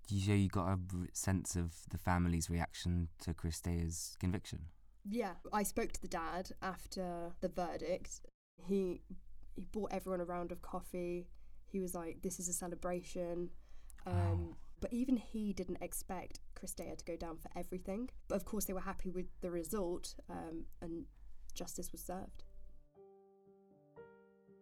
You 0.08 0.34
you 0.34 0.48
got 0.48 0.68
a 0.68 0.78
sense 1.12 1.54
of 1.54 1.74
the 1.90 1.98
family's 1.98 2.48
reaction 2.48 3.08
to 3.20 3.34
Chris 3.34 3.60
conviction? 4.18 4.66
Yeah, 5.10 5.34
I 5.52 5.62
spoke 5.62 5.92
to 5.92 6.02
the 6.02 6.08
dad 6.08 6.50
after 6.60 7.32
the 7.40 7.48
verdict. 7.48 8.20
He 8.62 9.00
he 9.54 9.64
bought 9.64 9.92
everyone 9.92 10.20
a 10.20 10.24
round 10.24 10.52
of 10.52 10.62
coffee. 10.62 11.28
He 11.66 11.80
was 11.80 11.94
like, 11.94 12.22
"This 12.22 12.38
is 12.38 12.48
a 12.48 12.52
celebration." 12.52 13.50
Um, 14.06 14.56
But 14.80 14.92
even 14.92 15.16
he 15.16 15.52
didn't 15.52 15.78
expect 15.80 16.38
Cristea 16.54 16.96
to 16.96 17.04
go 17.04 17.16
down 17.16 17.36
for 17.38 17.50
everything. 17.56 18.10
But 18.28 18.36
of 18.36 18.44
course, 18.44 18.64
they 18.66 18.72
were 18.72 18.80
happy 18.80 19.10
with 19.10 19.26
the 19.40 19.50
result, 19.50 20.14
um, 20.30 20.66
and 20.80 21.06
justice 21.54 21.90
was 21.90 22.00
served. 22.00 22.44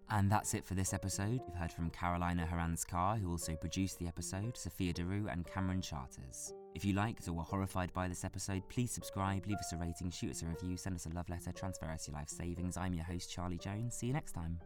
And 0.08 0.30
that's 0.30 0.54
it 0.54 0.64
for 0.64 0.74
this 0.74 0.94
episode. 0.94 1.42
We've 1.46 1.56
heard 1.56 1.72
from 1.72 1.90
Carolina 1.90 2.48
Carr, 2.88 3.16
who 3.16 3.30
also 3.30 3.56
produced 3.56 3.98
the 3.98 4.06
episode, 4.06 4.56
Sophia 4.56 4.94
Dourou, 4.94 5.30
and 5.30 5.46
Cameron 5.46 5.82
Charters. 5.82 6.54
If 6.76 6.84
you 6.84 6.92
liked 6.92 7.26
or 7.26 7.32
were 7.32 7.42
horrified 7.42 7.90
by 7.94 8.06
this 8.06 8.22
episode, 8.22 8.62
please 8.68 8.90
subscribe, 8.90 9.46
leave 9.46 9.56
us 9.56 9.72
a 9.72 9.78
rating, 9.78 10.10
shoot 10.10 10.32
us 10.32 10.42
a 10.42 10.46
review, 10.46 10.76
send 10.76 10.94
us 10.94 11.06
a 11.06 11.08
love 11.08 11.26
letter, 11.30 11.50
transfer 11.50 11.86
us 11.86 12.06
your 12.06 12.14
life 12.14 12.28
savings. 12.28 12.76
I'm 12.76 12.92
your 12.92 13.04
host, 13.04 13.32
Charlie 13.32 13.56
Jones. 13.56 13.94
See 13.94 14.08
you 14.08 14.12
next 14.12 14.32
time. 14.32 14.60